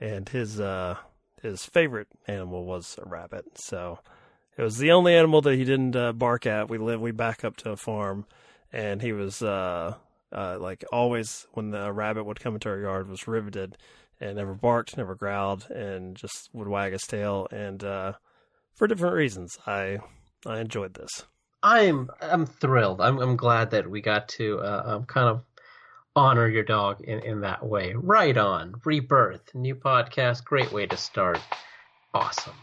and 0.00 0.28
his 0.28 0.58
uh, 0.58 0.96
his 1.40 1.64
favorite 1.64 2.08
animal 2.26 2.64
was 2.64 2.98
a 3.00 3.08
rabbit. 3.08 3.44
So 3.58 4.00
it 4.56 4.62
was 4.62 4.78
the 4.78 4.90
only 4.90 5.14
animal 5.14 5.40
that 5.42 5.54
he 5.54 5.64
didn't 5.64 6.18
bark 6.18 6.46
at. 6.46 6.68
We 6.68 6.78
live 6.78 7.00
we 7.00 7.12
back 7.12 7.44
up 7.44 7.56
to 7.58 7.70
a 7.70 7.76
farm, 7.76 8.26
and 8.72 9.00
he 9.00 9.12
was 9.12 9.40
like 9.40 10.84
always 10.90 11.46
when 11.52 11.70
the 11.70 11.92
rabbit 11.92 12.24
would 12.24 12.40
come 12.40 12.54
into 12.54 12.70
our 12.70 12.80
yard 12.80 13.08
was 13.08 13.28
riveted 13.28 13.76
and 14.22 14.36
never 14.36 14.54
barked, 14.54 14.96
never 14.96 15.14
growled, 15.14 15.68
and 15.70 16.16
just 16.16 16.48
would 16.52 16.68
wag 16.68 16.92
his 16.92 17.02
tail. 17.02 17.48
And 17.50 17.82
uh, 17.82 18.12
for 18.74 18.86
different 18.86 19.14
reasons, 19.16 19.58
I 19.66 19.98
I 20.46 20.60
enjoyed 20.60 20.94
this. 20.94 21.24
I'm 21.62 22.10
I'm 22.20 22.46
thrilled. 22.46 23.00
I'm 23.00 23.18
I'm 23.18 23.36
glad 23.36 23.70
that 23.72 23.90
we 23.90 24.00
got 24.00 24.28
to 24.30 24.60
uh, 24.60 24.82
um, 24.86 25.04
kind 25.04 25.28
of 25.28 25.44
honor 26.14 26.48
your 26.48 26.64
dog 26.64 27.00
in, 27.02 27.20
in 27.20 27.40
that 27.40 27.64
way. 27.64 27.94
Right 27.94 28.36
on. 28.36 28.74
Rebirth, 28.84 29.54
new 29.54 29.74
podcast, 29.74 30.44
great 30.44 30.72
way 30.72 30.86
to 30.86 30.96
start. 30.96 31.40
Awesome. 32.14 32.54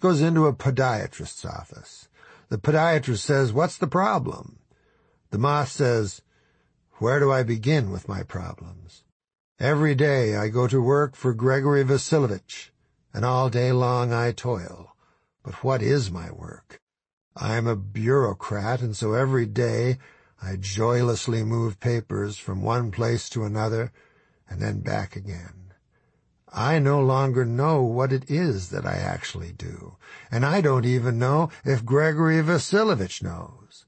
Goes 0.00 0.20
into 0.20 0.46
a 0.46 0.52
podiatrist's 0.52 1.44
office. 1.44 2.08
The 2.48 2.58
podiatrist 2.58 3.18
says, 3.18 3.52
what's 3.52 3.78
the 3.78 3.86
problem? 3.86 4.58
The 5.30 5.38
moth 5.38 5.68
says, 5.68 6.22
where 6.94 7.20
do 7.20 7.30
I 7.30 7.42
begin 7.42 7.90
with 7.90 8.08
my 8.08 8.22
problems? 8.22 9.04
Every 9.58 9.94
day 9.94 10.36
I 10.36 10.48
go 10.48 10.66
to 10.66 10.82
work 10.82 11.14
for 11.14 11.34
Gregory 11.34 11.84
Vasilovich, 11.84 12.70
and 13.12 13.24
all 13.24 13.50
day 13.50 13.72
long 13.72 14.12
I 14.12 14.32
toil. 14.32 14.96
But 15.42 15.62
what 15.62 15.82
is 15.82 16.10
my 16.10 16.30
work? 16.30 16.80
I 17.36 17.56
am 17.56 17.66
a 17.66 17.76
bureaucrat, 17.76 18.80
and 18.80 18.96
so 18.96 19.12
every 19.12 19.46
day 19.46 19.98
I 20.42 20.56
joylessly 20.56 21.44
move 21.44 21.78
papers 21.78 22.36
from 22.36 22.62
one 22.62 22.90
place 22.90 23.28
to 23.30 23.44
another 23.44 23.92
and 24.48 24.60
then 24.60 24.80
back 24.80 25.14
again. 25.14 25.59
I 26.52 26.78
no 26.80 27.00
longer 27.00 27.44
know 27.44 27.82
what 27.82 28.12
it 28.12 28.30
is 28.30 28.70
that 28.70 28.84
I 28.84 28.94
actually 28.96 29.52
do, 29.52 29.96
and 30.30 30.44
I 30.44 30.60
don't 30.60 30.84
even 30.84 31.18
know 31.18 31.50
if 31.64 31.84
Gregory 31.84 32.42
Vasilovich 32.42 33.22
knows. 33.22 33.86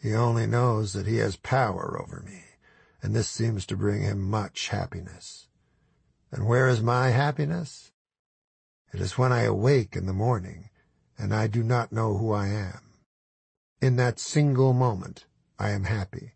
He 0.00 0.14
only 0.14 0.46
knows 0.46 0.92
that 0.92 1.06
he 1.06 1.16
has 1.16 1.36
power 1.36 2.00
over 2.00 2.20
me, 2.20 2.44
and 3.02 3.14
this 3.14 3.28
seems 3.28 3.66
to 3.66 3.76
bring 3.76 4.02
him 4.02 4.22
much 4.22 4.68
happiness. 4.68 5.48
And 6.30 6.46
where 6.46 6.68
is 6.68 6.80
my 6.80 7.08
happiness? 7.08 7.90
It 8.92 9.00
is 9.00 9.18
when 9.18 9.32
I 9.32 9.42
awake 9.42 9.96
in 9.96 10.06
the 10.06 10.12
morning, 10.12 10.70
and 11.18 11.34
I 11.34 11.48
do 11.48 11.62
not 11.62 11.92
know 11.92 12.16
who 12.16 12.32
I 12.32 12.46
am. 12.48 12.92
In 13.80 13.96
that 13.96 14.20
single 14.20 14.72
moment, 14.72 15.26
I 15.58 15.70
am 15.70 15.84
happy. 15.84 16.34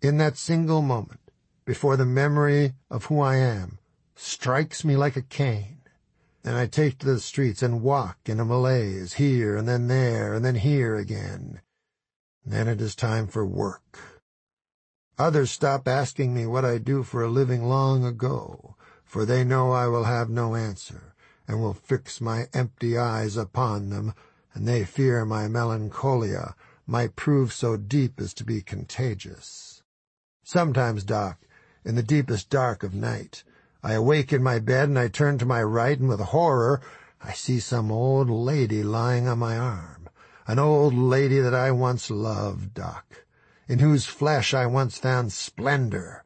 In 0.00 0.18
that 0.18 0.36
single 0.36 0.82
moment, 0.82 1.32
before 1.64 1.96
the 1.96 2.06
memory 2.06 2.74
of 2.90 3.06
who 3.06 3.20
I 3.20 3.36
am, 3.36 3.78
strikes 4.20 4.84
me 4.84 4.96
like 4.96 5.16
a 5.16 5.22
cane. 5.22 5.78
And 6.44 6.56
I 6.56 6.66
take 6.66 6.98
to 6.98 7.06
the 7.06 7.20
streets 7.20 7.62
and 7.62 7.82
walk 7.82 8.18
in 8.26 8.40
a 8.40 8.44
malaise, 8.44 9.14
here 9.14 9.56
and 9.56 9.68
then 9.68 9.86
there 9.86 10.34
and 10.34 10.44
then 10.44 10.56
here 10.56 10.96
again. 10.96 11.60
then 12.44 12.66
it 12.66 12.80
is 12.80 12.94
time 12.94 13.26
for 13.26 13.44
work. 13.44 13.98
Others 15.18 15.50
stop 15.50 15.86
asking 15.86 16.34
me 16.34 16.46
what 16.46 16.64
I 16.64 16.78
do 16.78 17.02
for 17.02 17.22
a 17.22 17.28
living 17.28 17.64
long 17.64 18.04
ago, 18.04 18.76
for 19.04 19.24
they 19.24 19.44
know 19.44 19.72
I 19.72 19.86
will 19.86 20.04
have 20.04 20.30
no 20.30 20.54
answer, 20.54 21.14
and 21.46 21.60
will 21.60 21.74
fix 21.74 22.20
my 22.20 22.46
empty 22.54 22.96
eyes 22.96 23.36
upon 23.36 23.90
them, 23.90 24.14
and 24.54 24.66
they 24.66 24.84
fear 24.84 25.24
my 25.24 25.48
melancholia 25.48 26.54
might 26.86 27.16
prove 27.16 27.52
so 27.52 27.76
deep 27.76 28.20
as 28.20 28.32
to 28.34 28.44
be 28.44 28.62
contagious. 28.62 29.82
Sometimes, 30.42 31.04
Doc, 31.04 31.38
in 31.84 31.94
the 31.94 32.02
deepest 32.02 32.48
dark 32.48 32.82
of 32.82 32.94
night, 32.94 33.44
I 33.82 33.92
awake 33.92 34.32
in 34.32 34.42
my 34.42 34.58
bed 34.58 34.88
and 34.88 34.98
I 34.98 35.08
turn 35.08 35.38
to 35.38 35.46
my 35.46 35.62
right, 35.62 35.98
and 35.98 36.08
with 36.08 36.20
horror 36.20 36.80
I 37.20 37.32
see 37.32 37.60
some 37.60 37.92
old 37.92 38.28
lady 38.28 38.82
lying 38.82 39.28
on 39.28 39.38
my 39.38 39.56
arm. 39.56 40.08
An 40.46 40.58
old 40.58 40.94
lady 40.94 41.40
that 41.40 41.54
I 41.54 41.70
once 41.70 42.10
loved, 42.10 42.74
Doc, 42.74 43.24
in 43.68 43.78
whose 43.78 44.06
flesh 44.06 44.54
I 44.54 44.66
once 44.66 44.98
found 44.98 45.32
splendor, 45.32 46.24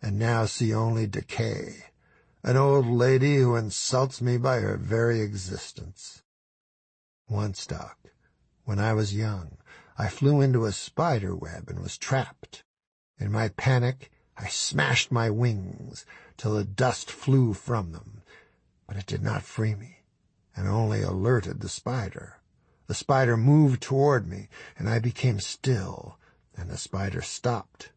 and 0.00 0.18
now 0.18 0.46
see 0.46 0.72
only 0.72 1.06
decay. 1.06 1.84
An 2.42 2.56
old 2.56 2.86
lady 2.86 3.36
who 3.36 3.56
insults 3.56 4.20
me 4.22 4.38
by 4.38 4.60
her 4.60 4.76
very 4.76 5.20
existence. 5.20 6.22
Once, 7.28 7.66
Doc, 7.66 7.98
when 8.64 8.78
I 8.78 8.92
was 8.92 9.14
young, 9.14 9.58
I 9.98 10.08
flew 10.08 10.40
into 10.40 10.64
a 10.64 10.72
spider 10.72 11.34
web 11.34 11.68
and 11.68 11.80
was 11.80 11.98
trapped. 11.98 12.62
In 13.18 13.32
my 13.32 13.48
panic, 13.48 14.10
I 14.36 14.48
smashed 14.48 15.10
my 15.10 15.28
wings 15.30 16.06
till 16.36 16.54
the 16.54 16.64
dust 16.64 17.10
flew 17.10 17.52
from 17.54 17.92
them, 17.92 18.22
but 18.86 18.96
it 18.96 19.06
did 19.06 19.22
not 19.22 19.42
free 19.42 19.74
me, 19.74 19.98
and 20.54 20.68
only 20.68 21.02
alerted 21.02 21.60
the 21.60 21.68
spider. 21.68 22.38
The 22.86 22.94
spider 22.94 23.36
moved 23.36 23.82
toward 23.82 24.28
me, 24.28 24.48
and 24.78 24.88
I 24.88 24.98
became 24.98 25.40
still, 25.40 26.18
and 26.56 26.70
the 26.70 26.76
spider 26.76 27.22
stopped. 27.22 27.90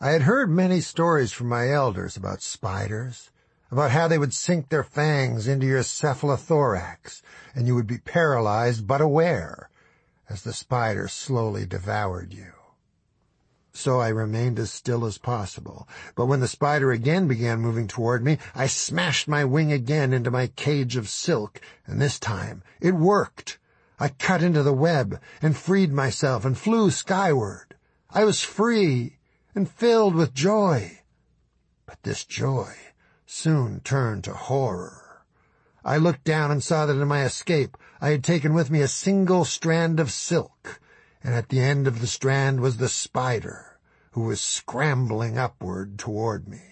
I 0.00 0.10
had 0.10 0.22
heard 0.22 0.50
many 0.50 0.80
stories 0.80 1.32
from 1.32 1.48
my 1.48 1.70
elders 1.70 2.16
about 2.16 2.42
spiders, 2.42 3.30
about 3.70 3.90
how 3.90 4.08
they 4.08 4.18
would 4.18 4.34
sink 4.34 4.68
their 4.68 4.84
fangs 4.84 5.46
into 5.46 5.66
your 5.66 5.82
cephalothorax, 5.82 7.22
and 7.54 7.66
you 7.66 7.74
would 7.74 7.86
be 7.86 7.98
paralyzed 7.98 8.86
but 8.86 9.00
aware 9.00 9.70
as 10.28 10.42
the 10.42 10.52
spider 10.52 11.08
slowly 11.08 11.66
devoured 11.66 12.32
you. 12.32 12.52
So 13.74 14.00
I 14.00 14.08
remained 14.08 14.58
as 14.58 14.70
still 14.70 15.06
as 15.06 15.16
possible, 15.16 15.88
but 16.14 16.26
when 16.26 16.40
the 16.40 16.48
spider 16.48 16.92
again 16.92 17.26
began 17.26 17.60
moving 17.60 17.88
toward 17.88 18.22
me, 18.22 18.38
I 18.54 18.66
smashed 18.66 19.26
my 19.26 19.44
wing 19.44 19.72
again 19.72 20.12
into 20.12 20.30
my 20.30 20.48
cage 20.48 20.96
of 20.96 21.08
silk, 21.08 21.60
and 21.86 22.00
this 22.00 22.18
time 22.18 22.62
it 22.80 22.94
worked. 22.94 23.58
I 23.98 24.08
cut 24.08 24.42
into 24.42 24.62
the 24.62 24.74
web 24.74 25.20
and 25.40 25.56
freed 25.56 25.92
myself 25.92 26.44
and 26.44 26.56
flew 26.58 26.90
skyward. 26.90 27.74
I 28.10 28.24
was 28.24 28.42
free 28.42 29.18
and 29.54 29.70
filled 29.70 30.14
with 30.14 30.34
joy. 30.34 31.00
But 31.86 32.02
this 32.02 32.24
joy 32.24 32.74
soon 33.26 33.80
turned 33.80 34.24
to 34.24 34.34
horror. 34.34 35.24
I 35.84 35.96
looked 35.96 36.24
down 36.24 36.50
and 36.50 36.62
saw 36.62 36.84
that 36.84 37.00
in 37.00 37.08
my 37.08 37.24
escape 37.24 37.76
I 38.00 38.10
had 38.10 38.22
taken 38.22 38.52
with 38.52 38.70
me 38.70 38.82
a 38.82 38.88
single 38.88 39.44
strand 39.44 39.98
of 39.98 40.10
silk, 40.10 40.80
and 41.22 41.34
at 41.34 41.48
the 41.48 41.60
end 41.60 41.86
of 41.86 42.00
the 42.00 42.06
strand 42.06 42.60
was 42.60 42.78
the 42.78 42.88
spider, 42.88 43.78
who 44.12 44.22
was 44.22 44.40
scrambling 44.40 45.38
upward 45.38 45.98
toward 45.98 46.48
me. 46.48 46.62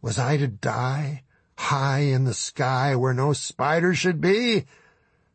Was 0.00 0.18
I 0.18 0.36
to 0.36 0.46
die 0.46 1.22
high 1.56 2.00
in 2.00 2.24
the 2.24 2.34
sky 2.34 2.94
where 2.94 3.14
no 3.14 3.32
spider 3.32 3.94
should 3.94 4.20
be? 4.20 4.66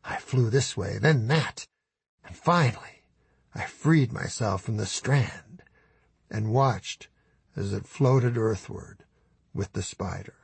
I 0.04 0.18
flew 0.18 0.50
this 0.50 0.78
way, 0.78 0.98
then 0.98 1.28
that, 1.28 1.68
and 2.24 2.36
finally 2.36 3.04
I 3.54 3.66
freed 3.66 4.14
myself 4.14 4.62
from 4.62 4.78
the 4.78 4.86
strand 4.86 5.64
and 6.30 6.54
watched 6.54 7.08
as 7.56 7.74
it 7.74 7.88
floated 7.88 8.38
earthward 8.38 9.04
with 9.54 9.74
the 9.74 9.84
spider. 9.84 10.36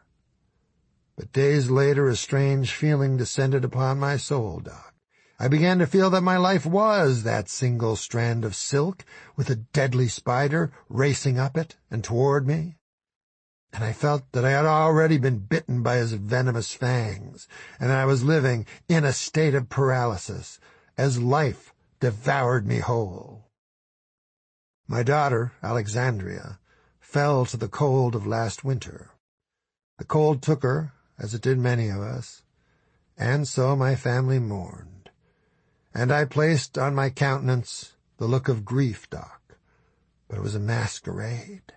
But 1.16 1.32
days 1.32 1.70
later 1.70 2.10
a 2.10 2.16
strange 2.16 2.74
feeling 2.74 3.16
descended 3.16 3.64
upon 3.64 4.00
my 4.00 4.18
soul, 4.18 4.60
Doc. 4.60 4.95
I 5.38 5.50
began 5.50 5.80
to 5.80 5.88
feel 5.88 6.10
that 6.12 6.22
my 6.22 6.38
life 6.38 6.66
was 6.66 7.24
that 7.24 7.50
single 7.50 7.98
strand 7.98 8.46
of 8.46 8.56
silk 8.56 9.04
with 9.36 9.50
a 9.50 9.56
deadly 9.56 10.08
spider 10.08 10.72
racing 10.88 11.38
up 11.38 11.58
it 11.58 11.76
and 11.92 12.04
toward 12.04 12.48
me. 12.48 12.78
And 13.74 13.84
I 13.84 13.92
felt 13.92 14.32
that 14.32 14.46
I 14.46 14.52
had 14.52 14.64
already 14.64 15.18
been 15.18 15.40
bitten 15.40 15.84
by 15.84 15.98
his 15.98 16.14
venomous 16.14 16.74
fangs, 16.74 17.50
and 17.82 17.92
I 17.92 18.06
was 18.06 18.24
living 18.24 18.66
in 18.88 19.04
a 19.04 19.12
state 19.12 19.54
of 19.54 19.68
paralysis 19.68 20.58
as 20.98 21.20
life 21.22 21.74
devoured 22.00 22.66
me 22.66 22.80
whole. 22.80 23.52
My 24.88 25.04
daughter, 25.04 25.52
Alexandria, 25.62 26.60
fell 27.02 27.46
to 27.48 27.58
the 27.58 27.68
cold 27.68 28.16
of 28.16 28.26
last 28.26 28.64
winter. 28.64 29.12
The 29.98 30.06
cold 30.06 30.42
took 30.42 30.64
her 30.64 30.94
as 31.20 31.34
it 31.34 31.42
did 31.42 31.58
many 31.58 31.90
of 31.90 32.00
us, 32.00 32.44
and 33.18 33.46
so 33.46 33.76
my 33.76 33.96
family 33.96 34.40
mourned. 34.40 34.95
And 35.98 36.12
I 36.12 36.26
placed 36.26 36.78
on 36.78 36.94
my 36.94 37.10
countenance 37.10 37.94
the 38.18 38.28
look 38.28 38.50
of 38.50 38.66
grief, 38.66 39.10
Doc, 39.10 39.58
but 40.28 40.38
it 40.38 40.42
was 40.42 40.54
a 40.54 40.60
masquerade. 40.60 41.72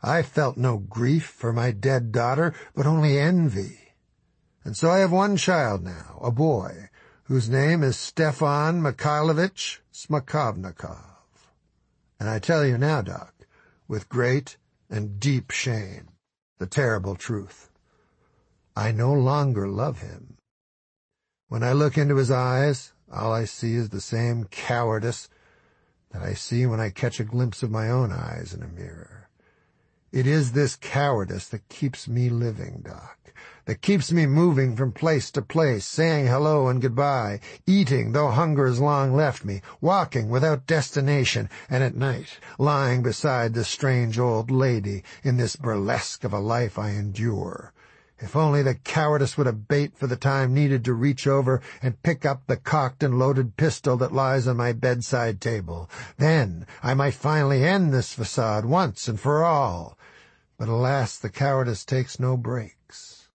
I 0.00 0.22
felt 0.22 0.56
no 0.56 0.78
grief 0.78 1.26
for 1.26 1.52
my 1.52 1.72
dead 1.72 2.12
daughter, 2.12 2.54
but 2.76 2.86
only 2.86 3.18
envy. 3.18 3.80
And 4.62 4.76
so 4.76 4.88
I 4.88 4.98
have 4.98 5.10
one 5.10 5.36
child 5.36 5.82
now, 5.82 6.20
a 6.22 6.30
boy, 6.30 6.90
whose 7.24 7.50
name 7.50 7.82
is 7.82 7.96
Stefan 7.96 8.80
Mikhailovich 8.80 9.80
Smakovnikov. 9.92 11.50
And 12.20 12.28
I 12.28 12.38
tell 12.38 12.64
you 12.64 12.78
now, 12.78 13.02
Doc, 13.02 13.34
with 13.88 14.08
great 14.08 14.58
and 14.88 15.18
deep 15.18 15.50
shame, 15.50 16.10
the 16.58 16.66
terrible 16.66 17.16
truth. 17.16 17.72
I 18.76 18.92
no 18.92 19.12
longer 19.12 19.66
love 19.66 20.02
him. 20.02 20.36
When 21.48 21.64
I 21.64 21.72
look 21.72 21.98
into 21.98 22.16
his 22.16 22.30
eyes, 22.30 22.93
all 23.14 23.32
I 23.32 23.44
see 23.44 23.74
is 23.74 23.90
the 23.90 24.00
same 24.00 24.44
cowardice 24.44 25.28
that 26.10 26.22
I 26.22 26.34
see 26.34 26.66
when 26.66 26.80
I 26.80 26.90
catch 26.90 27.20
a 27.20 27.24
glimpse 27.24 27.62
of 27.62 27.70
my 27.70 27.88
own 27.88 28.12
eyes 28.12 28.52
in 28.54 28.62
a 28.62 28.68
mirror. 28.68 29.28
It 30.12 30.26
is 30.26 30.52
this 30.52 30.76
cowardice 30.76 31.48
that 31.48 31.68
keeps 31.68 32.06
me 32.06 32.28
living, 32.28 32.82
Doc, 32.84 33.18
that 33.64 33.82
keeps 33.82 34.12
me 34.12 34.26
moving 34.26 34.76
from 34.76 34.92
place 34.92 35.30
to 35.32 35.42
place, 35.42 35.84
saying 35.84 36.28
hello 36.28 36.68
and 36.68 36.80
goodbye, 36.80 37.40
eating 37.66 38.12
though 38.12 38.30
hunger 38.30 38.66
has 38.66 38.78
long 38.78 39.14
left 39.14 39.44
me, 39.44 39.60
walking 39.80 40.28
without 40.28 40.66
destination, 40.66 41.50
and 41.68 41.82
at 41.82 41.96
night 41.96 42.38
lying 42.58 43.02
beside 43.02 43.54
the 43.54 43.64
strange 43.64 44.18
old 44.18 44.50
lady 44.52 45.02
in 45.24 45.36
this 45.36 45.56
burlesque 45.56 46.22
of 46.22 46.32
a 46.32 46.38
life 46.38 46.78
I 46.78 46.90
endure. 46.90 47.72
If 48.18 48.36
only 48.36 48.62
the 48.62 48.76
cowardice 48.76 49.36
would 49.36 49.48
abate 49.48 49.96
for 49.96 50.06
the 50.06 50.16
time 50.16 50.54
needed 50.54 50.84
to 50.84 50.94
reach 50.94 51.26
over 51.26 51.60
and 51.82 52.02
pick 52.02 52.24
up 52.24 52.46
the 52.46 52.56
cocked 52.56 53.02
and 53.02 53.18
loaded 53.18 53.56
pistol 53.56 53.96
that 53.96 54.12
lies 54.12 54.46
on 54.46 54.56
my 54.56 54.72
bedside 54.72 55.40
table. 55.40 55.90
Then 56.16 56.66
I 56.82 56.94
might 56.94 57.14
finally 57.14 57.64
end 57.64 57.92
this 57.92 58.14
facade 58.14 58.64
once 58.64 59.08
and 59.08 59.18
for 59.18 59.44
all. 59.44 59.98
But 60.56 60.68
alas, 60.68 61.18
the 61.18 61.28
cowardice 61.28 61.84
takes 61.84 62.20
no 62.20 62.36
breaks. 62.36 63.28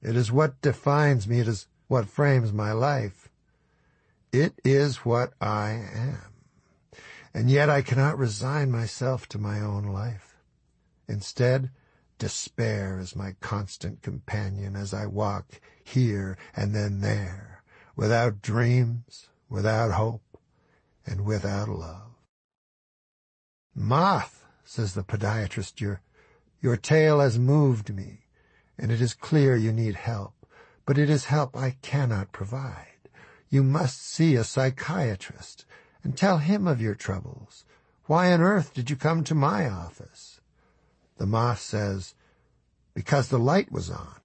It 0.00 0.14
is 0.14 0.30
what 0.30 0.60
defines 0.62 1.26
me. 1.26 1.40
It 1.40 1.48
is 1.48 1.66
what 1.88 2.06
frames 2.06 2.52
my 2.52 2.70
life. 2.70 3.28
It 4.32 4.54
is 4.64 4.98
what 4.98 5.32
I 5.40 5.70
am. 5.70 6.32
And 7.34 7.50
yet 7.50 7.68
I 7.68 7.82
cannot 7.82 8.18
resign 8.18 8.70
myself 8.70 9.28
to 9.30 9.38
my 9.38 9.60
own 9.60 9.84
life. 9.84 10.36
Instead, 11.08 11.70
Despair 12.18 12.98
is 12.98 13.14
my 13.14 13.36
constant 13.40 14.02
companion 14.02 14.74
as 14.74 14.92
I 14.92 15.06
walk 15.06 15.60
here 15.84 16.36
and 16.54 16.74
then 16.74 17.00
there, 17.00 17.62
without 17.94 18.42
dreams, 18.42 19.28
without 19.48 19.92
hope, 19.92 20.38
and 21.06 21.24
without 21.24 21.68
love. 21.68 22.16
Moth, 23.74 24.44
says 24.64 24.94
the 24.94 25.04
podiatrist, 25.04 25.80
your, 25.80 26.02
your 26.60 26.76
tale 26.76 27.20
has 27.20 27.38
moved 27.38 27.94
me, 27.94 28.26
and 28.76 28.90
it 28.90 29.00
is 29.00 29.14
clear 29.14 29.54
you 29.54 29.72
need 29.72 29.94
help, 29.94 30.34
but 30.84 30.98
it 30.98 31.08
is 31.08 31.26
help 31.26 31.56
I 31.56 31.76
cannot 31.82 32.32
provide. 32.32 33.08
You 33.48 33.62
must 33.62 34.04
see 34.04 34.34
a 34.34 34.44
psychiatrist 34.44 35.64
and 36.02 36.16
tell 36.16 36.38
him 36.38 36.66
of 36.66 36.82
your 36.82 36.94
troubles. 36.94 37.64
Why 38.06 38.32
on 38.32 38.40
earth 38.40 38.74
did 38.74 38.90
you 38.90 38.96
come 38.96 39.22
to 39.24 39.34
my 39.34 39.68
office? 39.68 40.37
The 41.18 41.26
moth 41.26 41.60
says, 41.60 42.14
Because 42.94 43.28
the 43.28 43.38
light 43.38 43.72
was 43.72 43.90
on. 43.90 44.16